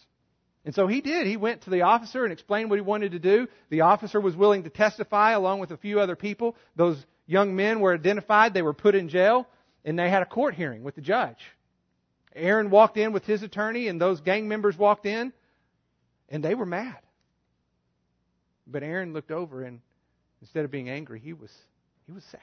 And 0.65 0.75
so 0.75 0.87
he 0.87 1.01
did. 1.01 1.25
He 1.25 1.37
went 1.37 1.61
to 1.61 1.69
the 1.69 1.83
officer 1.83 2.23
and 2.23 2.31
explained 2.33 2.69
what 2.69 2.77
he 2.77 2.81
wanted 2.81 3.13
to 3.13 3.19
do. 3.19 3.47
The 3.69 3.81
officer 3.81 4.19
was 4.19 4.35
willing 4.35 4.63
to 4.63 4.69
testify 4.69 5.31
along 5.31 5.59
with 5.59 5.71
a 5.71 5.77
few 5.77 5.99
other 5.99 6.15
people. 6.15 6.55
Those 6.75 7.03
young 7.25 7.55
men 7.55 7.79
were 7.79 7.95
identified. 7.95 8.53
They 8.53 8.61
were 8.61 8.73
put 8.73 8.93
in 8.93 9.09
jail 9.09 9.47
and 9.83 9.97
they 9.97 10.09
had 10.09 10.21
a 10.21 10.27
court 10.27 10.53
hearing 10.53 10.83
with 10.83 10.93
the 10.93 11.01
judge. 11.01 11.39
Aaron 12.35 12.69
walked 12.69 12.97
in 12.97 13.11
with 13.11 13.25
his 13.25 13.41
attorney 13.41 13.87
and 13.87 13.99
those 13.99 14.21
gang 14.21 14.47
members 14.47 14.77
walked 14.77 15.07
in 15.07 15.33
and 16.31 16.43
they 16.43 16.55
were 16.55 16.65
mad. 16.65 16.97
But 18.65 18.81
Aaron 18.81 19.13
looked 19.13 19.31
over 19.31 19.63
and 19.63 19.81
instead 20.41 20.65
of 20.65 20.71
being 20.71 20.89
angry, 20.89 21.19
he 21.19 21.33
was, 21.33 21.51
he 22.07 22.13
was 22.13 22.23
sad. 22.23 22.41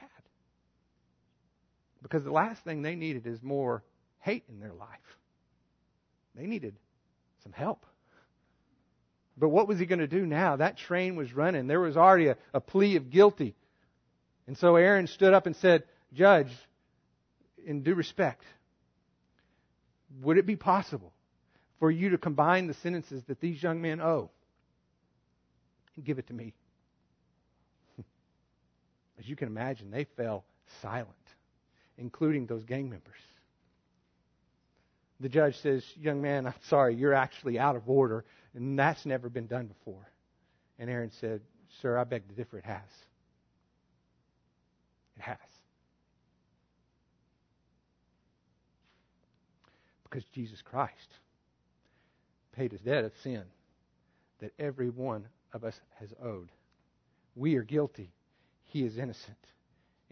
Because 2.01 2.23
the 2.23 2.31
last 2.31 2.63
thing 2.63 2.81
they 2.81 2.95
needed 2.95 3.27
is 3.27 3.41
more 3.41 3.83
hate 4.19 4.43
in 4.47 4.59
their 4.59 4.73
life. 4.73 4.87
They 6.35 6.45
needed 6.45 6.75
some 7.43 7.51
help. 7.51 7.85
But 9.37 9.49
what 9.49 9.67
was 9.67 9.79
he 9.79 9.85
going 9.85 9.99
to 9.99 10.07
do 10.07 10.25
now? 10.25 10.57
That 10.57 10.77
train 10.77 11.15
was 11.15 11.33
running. 11.33 11.67
There 11.67 11.79
was 11.79 11.97
already 11.97 12.27
a, 12.27 12.37
a 12.53 12.61
plea 12.61 12.95
of 12.95 13.09
guilty. 13.09 13.55
And 14.47 14.57
so 14.57 14.75
Aaron 14.75 15.07
stood 15.07 15.33
up 15.33 15.45
and 15.47 15.55
said, 15.55 15.83
Judge, 16.13 16.51
in 17.65 17.83
due 17.83 17.95
respect, 17.95 18.43
would 20.21 20.37
it 20.37 20.45
be 20.45 20.55
possible 20.55 21.13
for 21.79 21.89
you 21.89 22.09
to 22.09 22.17
combine 22.17 22.67
the 22.67 22.73
sentences 22.75 23.23
that 23.27 23.39
these 23.39 23.61
young 23.61 23.81
men 23.81 24.01
owe 24.01 24.29
and 25.95 26.05
give 26.05 26.19
it 26.19 26.27
to 26.27 26.33
me? 26.33 26.53
as 29.19 29.27
you 29.27 29.35
can 29.35 29.47
imagine, 29.47 29.91
they 29.91 30.05
fell 30.17 30.43
silent, 30.81 31.07
including 31.97 32.45
those 32.45 32.63
gang 32.65 32.89
members. 32.89 33.15
The 35.19 35.29
judge 35.29 35.57
says, 35.57 35.83
Young 35.97 36.21
man, 36.21 36.47
I'm 36.47 36.53
sorry, 36.69 36.95
you're 36.95 37.13
actually 37.13 37.59
out 37.59 37.75
of 37.75 37.89
order, 37.89 38.23
and 38.53 38.79
that's 38.79 39.05
never 39.05 39.29
been 39.29 39.47
done 39.47 39.67
before. 39.67 40.07
And 40.77 40.89
Aaron 40.89 41.11
said, 41.19 41.41
Sir, 41.81 41.97
I 41.97 42.03
beg 42.03 42.27
to 42.29 42.35
differ, 42.35 42.57
it 42.57 42.65
has. 42.65 42.81
It 45.17 45.21
has. 45.21 45.37
Because 50.03 50.23
Jesus 50.33 50.61
Christ 50.61 51.13
paid 52.59 52.73
his 52.73 52.81
debt 52.81 53.05
of 53.05 53.13
sin 53.23 53.43
that 54.41 54.51
every 54.59 54.89
one 54.89 55.25
of 55.53 55.63
us 55.63 55.79
has 55.97 56.13
owed. 56.21 56.49
We 57.33 57.55
are 57.55 57.63
guilty. 57.63 58.11
He 58.65 58.83
is 58.83 58.97
innocent. 58.97 59.37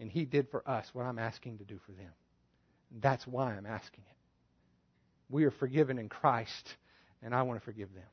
And 0.00 0.10
he 0.10 0.24
did 0.24 0.48
for 0.50 0.66
us 0.66 0.88
what 0.94 1.04
I'm 1.04 1.18
asking 1.18 1.58
to 1.58 1.64
do 1.64 1.78
for 1.84 1.92
them. 1.92 2.10
That's 3.02 3.26
why 3.26 3.52
I'm 3.52 3.66
asking 3.66 4.04
it. 4.08 4.16
We 5.28 5.44
are 5.44 5.50
forgiven 5.50 5.98
in 5.98 6.08
Christ, 6.08 6.74
and 7.22 7.34
I 7.34 7.42
want 7.42 7.60
to 7.60 7.64
forgive 7.66 7.92
them. 7.92 8.06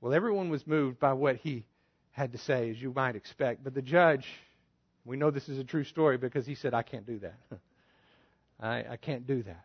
Well, 0.00 0.12
everyone 0.12 0.50
was 0.50 0.66
moved 0.66 0.98
by 0.98 1.12
what 1.12 1.36
he 1.36 1.64
had 2.10 2.32
to 2.32 2.38
say, 2.38 2.70
as 2.70 2.82
you 2.82 2.92
might 2.92 3.14
expect. 3.14 3.62
But 3.62 3.74
the 3.74 3.82
judge, 3.82 4.26
we 5.04 5.16
know 5.16 5.30
this 5.30 5.48
is 5.48 5.60
a 5.60 5.64
true 5.64 5.84
story 5.84 6.18
because 6.18 6.46
he 6.46 6.56
said, 6.56 6.74
I 6.74 6.82
can't 6.82 7.06
do 7.06 7.20
that. 7.20 7.38
I, 8.60 8.84
I 8.90 8.96
can't 8.96 9.24
do 9.24 9.44
that. 9.44 9.64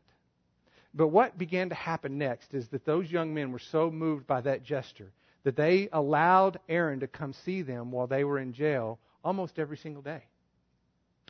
But 0.94 1.08
what 1.08 1.38
began 1.38 1.70
to 1.70 1.76
happen 1.76 2.18
next 2.18 2.54
is 2.54 2.68
that 2.70 2.86
those 2.86 3.12
young 3.12 3.34
men 3.34 3.52
were 3.52 3.60
so 3.60 3.90
moved 3.90 4.28
by 4.28 4.42
that 4.42 4.64
gesture 4.64 5.12
that 5.44 5.56
they 5.56 5.90
allowed 5.92 6.60
Aaron 6.70 7.00
to 7.00 7.08
come 7.08 7.34
see 7.34 7.62
them 7.62 7.92
while 7.92 8.08
they 8.08 8.24
were 8.24 8.40
in 8.40 8.54
jail 8.54 9.00
almost 9.24 9.58
every 9.58 9.78
single 9.78 10.02
day. 10.02 10.24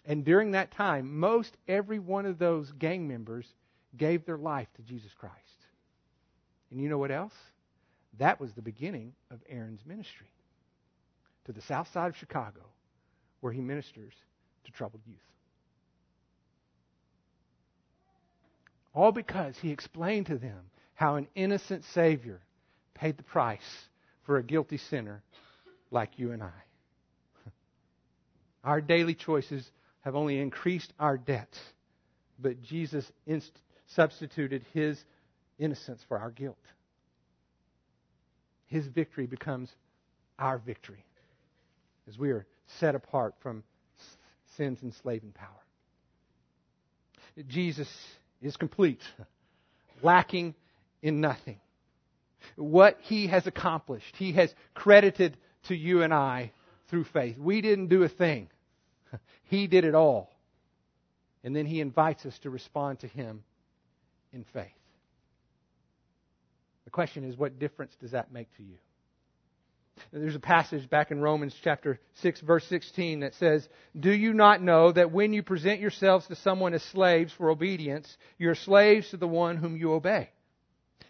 And 0.05 0.25
during 0.25 0.51
that 0.51 0.71
time, 0.71 1.19
most 1.19 1.55
every 1.67 1.99
one 1.99 2.25
of 2.25 2.39
those 2.39 2.71
gang 2.73 3.07
members 3.07 3.45
gave 3.97 4.25
their 4.25 4.37
life 4.37 4.67
to 4.75 4.81
Jesus 4.81 5.11
Christ. 5.13 5.35
And 6.71 6.81
you 6.81 6.89
know 6.89 6.97
what 6.97 7.11
else? 7.11 7.33
That 8.17 8.39
was 8.39 8.53
the 8.53 8.61
beginning 8.61 9.13
of 9.29 9.39
Aaron's 9.47 9.85
ministry 9.85 10.27
to 11.45 11.51
the 11.51 11.61
south 11.61 11.91
side 11.91 12.09
of 12.09 12.17
Chicago, 12.17 12.61
where 13.41 13.53
he 13.53 13.61
ministers 13.61 14.13
to 14.65 14.71
troubled 14.71 15.01
youth. 15.05 15.17
All 18.93 19.11
because 19.11 19.57
he 19.57 19.71
explained 19.71 20.27
to 20.27 20.37
them 20.37 20.69
how 20.93 21.15
an 21.15 21.27
innocent 21.35 21.83
Savior 21.93 22.41
paid 22.93 23.17
the 23.17 23.23
price 23.23 23.59
for 24.23 24.37
a 24.37 24.43
guilty 24.43 24.77
sinner 24.77 25.23
like 25.89 26.19
you 26.19 26.31
and 26.31 26.43
I. 26.43 26.51
Our 28.63 28.81
daily 28.81 29.15
choices 29.15 29.69
have 30.01 30.15
only 30.15 30.39
increased 30.39 30.93
our 30.99 31.17
debts, 31.17 31.59
but 32.39 32.61
Jesus 32.61 33.09
inst- 33.25 33.59
substituted 33.87 34.65
his 34.73 35.01
innocence 35.59 36.01
for 36.07 36.17
our 36.17 36.31
guilt. 36.31 36.57
His 38.65 38.87
victory 38.87 39.27
becomes 39.27 39.69
our 40.39 40.57
victory 40.57 41.05
as 42.07 42.17
we 42.17 42.31
are 42.31 42.47
set 42.79 42.95
apart 42.95 43.35
from 43.41 43.63
sin's 44.57 44.81
enslaving 44.81 45.33
power. 45.33 45.47
Jesus 47.47 47.87
is 48.41 48.57
complete, 48.57 49.01
lacking 50.01 50.55
in 51.01 51.21
nothing. 51.21 51.59
What 52.55 52.97
he 53.01 53.27
has 53.27 53.47
accomplished, 53.47 54.15
he 54.15 54.33
has 54.33 54.53
credited 54.73 55.37
to 55.63 55.75
you 55.75 56.01
and 56.01 56.13
I 56.13 56.51
through 56.87 57.05
faith. 57.05 57.37
We 57.37 57.61
didn't 57.61 57.87
do 57.87 58.03
a 58.03 58.09
thing, 58.09 58.49
he 59.43 59.67
did 59.67 59.85
it 59.85 59.95
all. 59.95 60.31
And 61.43 61.55
then 61.55 61.65
he 61.65 61.81
invites 61.81 62.25
us 62.25 62.37
to 62.39 62.49
respond 62.49 62.99
to 62.99 63.07
him 63.07 63.43
in 64.31 64.43
faith. 64.53 64.67
The 66.85 66.91
question 66.91 67.23
is, 67.23 67.35
what 67.35 67.57
difference 67.57 67.95
does 67.99 68.11
that 68.11 68.31
make 68.31 68.55
to 68.57 68.63
you? 68.63 68.77
There's 70.11 70.35
a 70.35 70.39
passage 70.39 70.89
back 70.89 71.11
in 71.11 71.21
Romans 71.21 71.55
chapter 71.63 71.99
6 72.15 72.41
verse 72.41 72.65
16 72.65 73.21
that 73.21 73.33
says, 73.35 73.67
Do 73.99 74.11
you 74.11 74.33
not 74.33 74.61
know 74.61 74.91
that 74.91 75.11
when 75.11 75.33
you 75.33 75.43
present 75.43 75.79
yourselves 75.79 76.27
to 76.27 76.35
someone 76.35 76.73
as 76.73 76.83
slaves 76.83 77.33
for 77.33 77.49
obedience, 77.49 78.17
you're 78.37 78.55
slaves 78.55 79.09
to 79.09 79.17
the 79.17 79.27
one 79.27 79.57
whom 79.57 79.77
you 79.77 79.93
obey? 79.93 80.29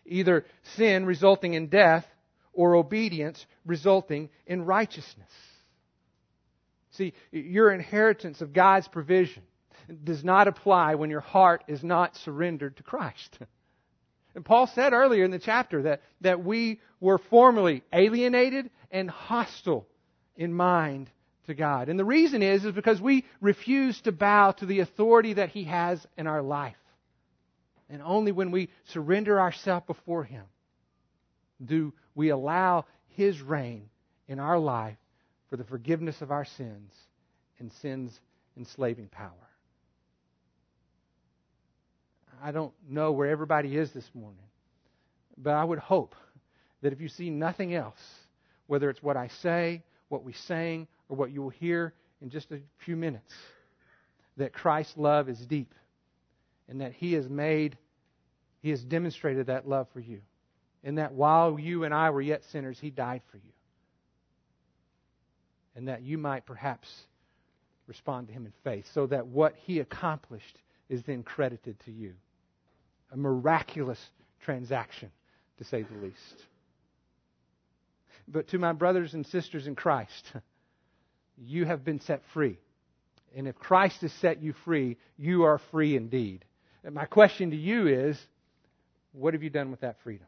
Either 0.06 0.46
sin 0.76 1.06
resulting 1.06 1.54
in 1.54 1.68
death 1.68 2.06
or 2.54 2.76
obedience 2.76 3.46
resulting 3.66 4.30
in 4.46 4.66
righteousness. 4.66 5.32
See, 6.92 7.14
your 7.32 7.72
inheritance 7.72 8.42
of 8.42 8.54
God's 8.54 8.88
provision 8.88 9.44
does 10.04 10.24
not 10.24 10.48
apply 10.48 10.96
when 10.96 11.10
your 11.10 11.22
heart 11.22 11.64
is 11.68 11.84
not 11.84 12.16
surrendered 12.18 12.78
to 12.78 12.84
Christ. 12.84 13.40
And 14.36 14.46
Paul 14.46 14.68
said 14.68 14.94
earlier 14.94 15.24
in 15.24 15.32
the 15.32 15.40
chapter 15.40 15.84
that, 15.84 16.02
that 16.22 16.44
we 16.44 16.80
were 17.00 17.18
formerly 17.18 17.84
alienated 17.94 18.70
and 18.90 19.10
hostile 19.10 19.88
in 20.36 20.54
mind 20.54 21.10
to 21.48 21.54
God. 21.54 21.90
And 21.90 22.00
the 22.00 22.06
reason 22.06 22.42
is, 22.42 22.64
is 22.64 22.74
because 22.74 23.02
we 23.02 23.26
refuse 23.42 24.00
to 24.02 24.12
bow 24.12 24.52
to 24.52 24.66
the 24.66 24.80
authority 24.80 25.34
that 25.34 25.50
He 25.50 25.66
has 25.66 26.06
in 26.18 26.28
our 26.28 26.42
life. 26.42 26.76
And 27.90 28.02
only 28.02 28.32
when 28.32 28.52
we 28.52 28.70
surrender 28.86 29.40
ourselves 29.40 29.86
before 29.86 30.24
Him 30.24 30.46
do 31.64 31.94
we 32.16 32.30
allow 32.30 32.86
His 33.10 33.42
reign 33.42 33.90
in 34.28 34.40
our 34.40 34.58
life 34.58 34.98
for 35.50 35.58
the 35.58 35.66
forgiveness 35.66 36.22
of 36.22 36.32
our 36.32 36.46
sins 36.46 36.94
and 37.60 37.72
sin's 37.82 38.18
enslaving 38.58 39.08
power. 39.08 39.51
I 42.44 42.52
don't 42.52 42.74
know 42.90 43.12
where 43.12 43.30
everybody 43.30 43.78
is 43.78 43.92
this 43.92 44.10
morning, 44.14 44.44
but 45.38 45.52
I 45.52 45.64
would 45.64 45.80
hope 45.80 46.16
that 46.82 46.92
if 46.92 47.00
you 47.00 47.08
see 47.08 47.30
nothing 47.30 47.76
else, 47.76 48.00
whether 48.68 48.90
it's 48.90 49.04
what 49.04 49.16
I 49.16 49.28
say, 49.42 49.84
what 50.10 50.24
we 50.24 50.34
sing, 50.34 50.88
or 51.08 51.18
what 51.18 51.32
you 51.32 51.42
will 51.42 51.50
hear 51.50 51.94
in 52.22 52.30
just 52.30 52.52
a 52.52 52.60
few 52.80 52.96
minutes, 52.96 53.34
that 54.38 54.54
Christ's 54.54 54.98
love 54.98 55.30
is 55.30 55.38
deep 55.40 55.74
and 56.68 56.82
that 56.82 56.94
He 56.94 57.14
has 57.14 57.30
made, 57.30 57.78
He 58.62 58.72
has 58.72 58.84
demonstrated 58.84 59.48
that 59.48 59.68
love 59.68 59.88
for 59.94 60.00
you. 60.00 60.22
And 60.84 60.98
that 60.98 61.14
while 61.14 61.60
you 61.60 61.84
and 61.84 61.94
I 61.94 62.10
were 62.10 62.22
yet 62.22 62.44
sinners, 62.52 62.80
He 62.80 62.90
died 62.90 63.22
for 63.30 63.38
you. 63.38 63.54
And 65.76 65.88
that 65.90 66.02
you 66.02 66.18
might 66.18 66.46
perhaps 66.46 66.92
respond 67.86 68.28
to 68.28 68.34
Him 68.34 68.46
in 68.46 68.54
faith, 68.64 68.86
so 68.94 69.06
that 69.08 69.28
what 69.28 69.54
He 69.66 69.80
accomplished 69.80 70.58
is 70.90 71.04
then 71.04 71.22
credited 71.24 71.80
to 71.82 71.92
you. 71.92 72.14
A 73.12 73.18
miraculous 73.18 74.00
transaction, 74.42 75.12
to 75.58 75.64
say 75.64 75.84
the 75.84 75.98
least. 75.98 76.46
But 78.28 78.48
to 78.50 78.60
my 78.60 78.74
brothers 78.74 79.14
and 79.14 79.26
sisters 79.26 79.68
in 79.68 79.76
Christ, 79.76 80.32
you 81.38 81.66
have 81.66 81.84
been 81.84 82.00
set 82.00 82.22
free. 82.34 82.58
And 83.36 83.48
if 83.48 83.58
Christ 83.58 84.02
has 84.02 84.12
set 84.14 84.42
you 84.42 84.54
free, 84.66 84.98
you 85.18 85.44
are 85.44 85.58
free 85.72 85.96
indeed. 85.96 86.46
And 86.84 86.96
my 86.96 87.06
question 87.06 87.52
to 87.52 87.58
you 87.58 87.88
is 87.88 88.20
what 89.14 89.34
have 89.34 89.44
you 89.44 89.50
done 89.50 89.72
with 89.72 89.82
that 89.82 89.98
freedom? 90.04 90.28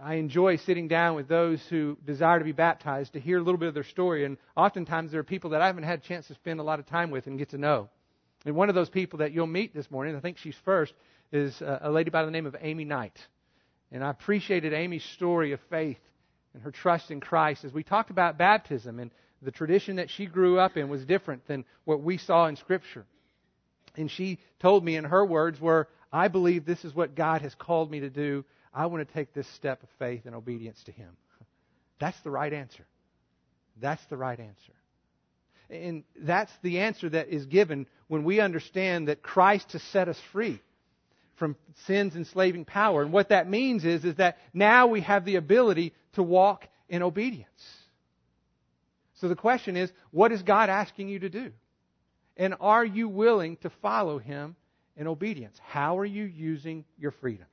I 0.00 0.14
enjoy 0.14 0.56
sitting 0.56 0.88
down 0.88 1.16
with 1.16 1.26
those 1.26 1.64
who 1.68 1.96
desire 2.04 2.38
to 2.38 2.44
be 2.44 2.52
baptized 2.52 3.14
to 3.14 3.20
hear 3.20 3.38
a 3.38 3.42
little 3.42 3.58
bit 3.58 3.68
of 3.68 3.74
their 3.74 3.84
story. 3.84 4.24
And 4.24 4.36
oftentimes 4.54 5.10
there 5.10 5.20
are 5.20 5.24
people 5.24 5.50
that 5.50 5.62
I 5.62 5.66
haven't 5.66 5.84
had 5.84 6.00
a 6.00 6.02
chance 6.02 6.26
to 6.28 6.34
spend 6.34 6.60
a 6.60 6.62
lot 6.62 6.78
of 6.78 6.86
time 6.86 7.10
with 7.10 7.26
and 7.26 7.38
get 7.38 7.50
to 7.50 7.58
know. 7.58 7.88
And 8.44 8.54
one 8.54 8.68
of 8.68 8.74
those 8.74 8.90
people 8.90 9.20
that 9.20 9.32
you'll 9.32 9.46
meet 9.46 9.74
this 9.74 9.90
morning, 9.90 10.14
I 10.14 10.20
think 10.20 10.38
she's 10.38 10.56
first, 10.64 10.92
is 11.32 11.60
uh, 11.60 11.78
a 11.82 11.90
lady 11.90 12.10
by 12.10 12.24
the 12.24 12.30
name 12.30 12.46
of 12.46 12.56
Amy 12.60 12.84
Knight. 12.84 13.18
And 13.92 14.02
I 14.02 14.10
appreciated 14.10 14.72
Amy's 14.72 15.04
story 15.04 15.52
of 15.52 15.60
faith 15.70 15.98
and 16.54 16.62
her 16.62 16.70
trust 16.70 17.10
in 17.10 17.20
Christ 17.20 17.64
as 17.64 17.72
we 17.72 17.82
talked 17.82 18.10
about 18.10 18.38
baptism 18.38 18.98
and 18.98 19.10
the 19.42 19.50
tradition 19.50 19.96
that 19.96 20.10
she 20.10 20.26
grew 20.26 20.58
up 20.58 20.76
in 20.76 20.88
was 20.88 21.04
different 21.04 21.46
than 21.46 21.64
what 21.84 22.02
we 22.02 22.18
saw 22.18 22.46
in 22.46 22.56
Scripture. 22.56 23.04
And 23.96 24.10
she 24.10 24.38
told 24.60 24.84
me 24.84 24.96
in 24.96 25.04
her 25.04 25.24
words 25.24 25.60
were, 25.60 25.88
I 26.12 26.28
believe 26.28 26.64
this 26.64 26.84
is 26.84 26.94
what 26.94 27.14
God 27.14 27.42
has 27.42 27.54
called 27.54 27.90
me 27.90 28.00
to 28.00 28.10
do. 28.10 28.44
I 28.72 28.86
want 28.86 29.06
to 29.06 29.14
take 29.14 29.32
this 29.34 29.48
step 29.54 29.82
of 29.82 29.88
faith 29.98 30.22
and 30.26 30.34
obedience 30.34 30.82
to 30.84 30.92
Him. 30.92 31.10
That's 32.00 32.20
the 32.22 32.30
right 32.30 32.52
answer. 32.52 32.86
That's 33.80 34.04
the 34.06 34.16
right 34.16 34.38
answer. 34.38 34.72
And 35.68 36.04
that's 36.16 36.52
the 36.62 36.78
answer 36.78 37.08
that 37.10 37.28
is 37.28 37.44
given 37.46 37.88
when 38.06 38.22
we 38.22 38.38
understand 38.38 39.08
that 39.08 39.20
Christ 39.20 39.72
has 39.72 39.82
set 39.82 40.08
us 40.08 40.20
free 40.30 40.60
from 41.36 41.56
sin's 41.86 42.16
enslaving 42.16 42.64
power. 42.64 43.02
And 43.02 43.12
what 43.12 43.28
that 43.28 43.48
means 43.48 43.84
is, 43.84 44.04
is 44.04 44.16
that 44.16 44.38
now 44.52 44.86
we 44.86 45.02
have 45.02 45.24
the 45.24 45.36
ability 45.36 45.94
to 46.14 46.22
walk 46.22 46.66
in 46.88 47.02
obedience. 47.02 47.48
So 49.14 49.28
the 49.28 49.36
question 49.36 49.76
is, 49.76 49.92
what 50.10 50.32
is 50.32 50.42
God 50.42 50.68
asking 50.68 51.08
you 51.08 51.20
to 51.20 51.28
do? 51.28 51.52
And 52.36 52.54
are 52.60 52.84
you 52.84 53.08
willing 53.08 53.56
to 53.58 53.70
follow 53.80 54.18
Him 54.18 54.56
in 54.96 55.06
obedience? 55.06 55.58
How 55.64 55.98
are 55.98 56.04
you 56.04 56.24
using 56.24 56.84
your 56.98 57.12
freedom? 57.12 57.46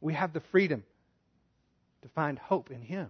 We 0.00 0.14
have 0.14 0.32
the 0.32 0.40
freedom 0.52 0.84
to 2.02 2.08
find 2.10 2.38
hope 2.38 2.70
in 2.70 2.80
Him. 2.80 3.08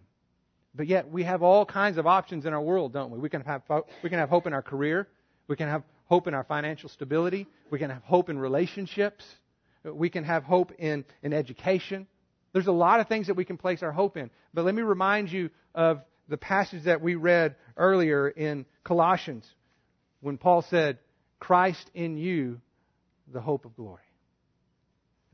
But 0.75 0.87
yet 0.87 1.11
we 1.11 1.25
have 1.25 1.43
all 1.43 1.65
kinds 1.65 1.99
of 1.99 2.07
options 2.07 2.45
in 2.45 2.53
our 2.53 2.61
world, 2.61 2.93
don't 2.93 3.11
we? 3.11 3.19
We 3.19 3.29
can 3.29 3.43
have, 3.43 3.63
we 4.03 4.11
can 4.11 4.19
have 4.19 4.29
hope 4.29 4.47
in 4.47 4.53
our 4.53 4.63
career. 4.63 5.09
We 5.47 5.57
can 5.57 5.69
have 5.69 5.83
hope 6.09 6.27
in 6.27 6.35
our 6.35 6.45
financial 6.45 6.89
stability. 6.89 7.47
We 7.71 7.79
can 7.79 7.91
have 7.91 8.03
hope 8.03 8.29
in 8.29 8.39
relationships. 8.39 9.25
We 9.85 10.11
can 10.11 10.25
have 10.25 10.43
hope 10.43 10.73
in, 10.79 11.05
in 11.23 11.33
education. 11.33 12.07
There's 12.53 12.67
a 12.67 12.73
lot 12.73 13.01
of 13.01 13.09
things 13.09 13.29
that 13.29 13.35
we 13.35 13.45
can 13.45 13.57
place 13.57 13.83
our 13.83 13.93
hope 13.93 14.17
in. 14.17 14.31
But 14.53 14.65
let 14.65 14.75
me 14.75 14.83
remind 14.83 15.31
you 15.31 15.51
of 15.75 16.01
the 16.29 16.37
passage 16.37 16.85
that 16.85 17.01
we 17.01 17.15
read 17.15 17.57
earlier 17.77 18.29
in 18.29 18.67
Colossians 18.85 19.47
when 20.21 20.39
Paul 20.39 20.63
said, 20.63 20.99
Christ 21.39 21.91
in 21.95 22.17
you, 22.17 22.61
the 23.33 23.41
hope 23.41 23.65
of 23.65 23.77
glory. 23.77 24.03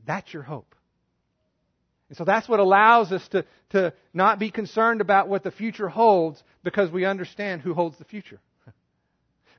That's 0.05 0.31
your 0.33 0.43
hope. 0.43 0.75
And 2.09 2.17
so 2.17 2.23
that's 2.23 2.47
what 2.47 2.59
allows 2.59 3.11
us 3.11 3.27
to, 3.29 3.45
to 3.71 3.93
not 4.13 4.37
be 4.37 4.51
concerned 4.51 5.01
about 5.01 5.27
what 5.27 5.43
the 5.43 5.51
future 5.51 5.89
holds 5.89 6.41
because 6.63 6.91
we 6.91 7.05
understand 7.05 7.61
who 7.61 7.73
holds 7.73 7.97
the 7.97 8.05
future. 8.05 8.39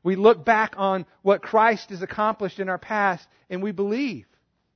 We 0.06 0.14
look 0.14 0.44
back 0.44 0.74
on 0.76 1.04
what 1.22 1.42
Christ 1.42 1.90
has 1.90 2.00
accomplished 2.00 2.60
in 2.60 2.68
our 2.68 2.78
past 2.78 3.26
and 3.50 3.60
we 3.60 3.72
believe 3.72 4.24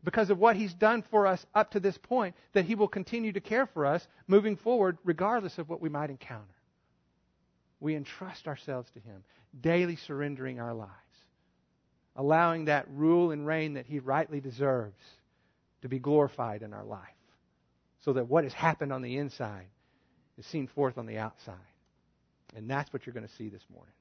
because 0.03 0.29
of 0.29 0.41
what 0.41 0.57
He's 0.57 0.75
done 0.75 1.05
for 1.09 1.29
us 1.29 1.47
up 1.55 1.71
to 1.71 1.79
this 1.79 1.97
point 1.97 2.35
that 2.53 2.65
He 2.65 2.75
will 2.75 2.89
continue 2.89 3.31
to 3.31 3.41
care 3.41 3.67
for 3.67 3.87
us 3.87 4.05
moving 4.27 4.57
forward 4.57 4.99
regardless 5.05 5.57
of 5.59 5.69
what 5.69 5.81
we 5.81 5.89
might 5.89 6.11
encounter. 6.11 6.57
We 7.79 7.95
entrust 7.95 8.49
ourselves 8.49 8.91
to 8.95 8.99
Him, 8.99 9.23
daily 9.61 9.95
surrendering 9.95 10.59
our 10.59 10.75
lives, 10.75 10.91
allowing 12.17 12.65
that 12.65 12.91
rule 12.91 13.31
and 13.31 13.47
reign 13.47 13.75
that 13.75 13.87
He 13.87 14.01
rightly 14.01 14.41
deserves 14.41 14.99
to 15.83 15.89
be 15.89 16.01
glorified 16.01 16.63
in 16.63 16.75
our 16.75 16.85
life 16.85 17.07
so 18.05 18.15
that 18.15 18.27
what 18.27 18.43
has 18.43 18.53
happened 18.53 18.93
on 18.93 19.03
the 19.03 19.17
inside 19.17 19.69
is 20.39 20.47
seen 20.47 20.67
forth 20.67 20.99
on 20.99 21.07
the 21.07 21.19
outside. 21.19 21.55
And 22.57 22.69
that's 22.69 22.93
what 22.93 23.07
you're 23.07 23.15
going 23.15 23.29
to 23.29 23.35
see 23.37 23.49
this 23.49 23.63
morning. 23.73 23.95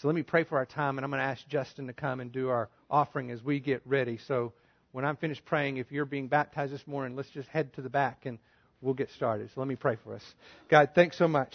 So 0.00 0.06
let 0.06 0.14
me 0.14 0.22
pray 0.22 0.44
for 0.44 0.56
our 0.56 0.66
time, 0.66 0.96
and 0.96 1.04
I'm 1.04 1.10
going 1.10 1.20
to 1.20 1.26
ask 1.26 1.44
Justin 1.48 1.88
to 1.88 1.92
come 1.92 2.20
and 2.20 2.30
do 2.30 2.50
our 2.50 2.68
offering 2.88 3.32
as 3.32 3.42
we 3.42 3.58
get 3.58 3.82
ready. 3.84 4.18
So 4.28 4.52
when 4.92 5.04
I'm 5.04 5.16
finished 5.16 5.44
praying, 5.44 5.78
if 5.78 5.90
you're 5.90 6.04
being 6.04 6.28
baptized 6.28 6.72
this 6.72 6.86
morning, 6.86 7.16
let's 7.16 7.30
just 7.30 7.48
head 7.48 7.72
to 7.74 7.82
the 7.82 7.88
back 7.88 8.24
and 8.24 8.38
we'll 8.80 8.94
get 8.94 9.10
started. 9.16 9.50
So 9.52 9.60
let 9.60 9.66
me 9.66 9.74
pray 9.74 9.96
for 10.04 10.14
us. 10.14 10.22
God, 10.70 10.90
thanks 10.94 11.18
so 11.18 11.26
much 11.26 11.52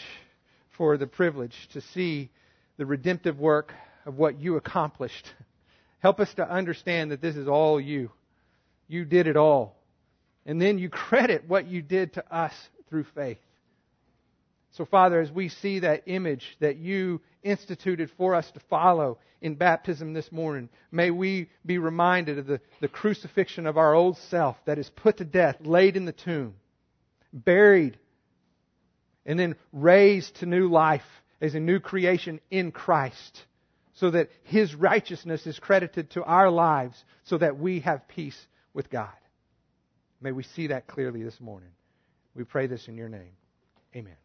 for 0.78 0.98
the 0.98 1.08
privilege 1.08 1.56
to 1.72 1.80
see 1.94 2.32
the 2.76 2.86
redemptive 2.86 3.40
work 3.40 3.74
of 4.06 4.18
what 4.18 4.42
you 4.42 4.58
accomplished. 4.58 5.26
Help 6.00 6.20
us 6.20 6.34
to 6.34 6.46
understand 6.46 7.12
that 7.12 7.22
this 7.22 7.38
is 7.38 7.48
all 7.48 7.80
you. 7.80 8.12
You 8.90 9.06
did 9.06 9.28
it 9.28 9.38
all. 9.38 9.78
And 10.46 10.62
then 10.62 10.80
you 10.80 10.90
credit 10.90 11.46
what 11.48 11.68
you 11.68 11.82
did 11.82 12.16
to 12.16 12.36
us 12.36 12.54
through 12.90 13.06
faith. 13.16 13.38
So, 14.74 14.86
Father, 14.86 15.22
as 15.22 15.32
we 15.32 15.50
see 15.50 15.80
that 15.80 16.04
image 16.08 16.58
that 16.60 16.78
you 16.78 17.22
instituted 17.44 18.10
for 18.18 18.34
us 18.34 18.50
to 18.52 18.60
follow 18.72 19.20
in 19.40 19.54
baptism 19.54 20.14
this 20.14 20.32
morning, 20.32 20.68
may 20.92 21.12
we 21.12 21.50
be 21.64 21.78
reminded 21.78 22.40
of 22.40 22.48
the, 22.48 22.60
the 22.82 22.88
crucifixion 22.88 23.68
of 23.68 23.78
our 23.78 23.94
old 23.94 24.18
self 24.18 24.58
that 24.66 24.80
is 24.80 24.90
put 24.90 25.18
to 25.18 25.26
death, 25.26 25.58
laid 25.60 25.96
in 25.96 26.06
the 26.06 26.12
tomb, 26.12 26.56
buried, 27.32 28.00
and 29.28 29.38
then 29.38 29.56
raised 29.72 30.38
to 30.38 30.48
new 30.48 30.68
life 30.68 31.02
as 31.40 31.54
a 31.54 31.60
new 31.60 31.80
creation 31.80 32.40
in 32.50 32.72
Christ, 32.72 33.44
so 33.94 34.10
that 34.10 34.30
His 34.42 34.74
righteousness 34.74 35.46
is 35.46 35.60
credited 35.60 36.10
to 36.12 36.24
our 36.24 36.50
lives, 36.50 37.04
so 37.26 37.38
that 37.38 37.60
we 37.60 37.82
have 37.82 38.08
peace 38.08 38.48
with 38.74 38.90
God. 38.90 39.10
May 40.20 40.32
we 40.32 40.42
see 40.42 40.68
that 40.68 40.88
clearly 40.88 41.22
this 41.22 41.40
morning. 41.40 41.70
We 42.34 42.44
pray 42.44 42.66
this 42.66 42.88
in 42.88 42.98
your 42.98 43.10
name. 43.10 43.34
Amen. 43.96 44.16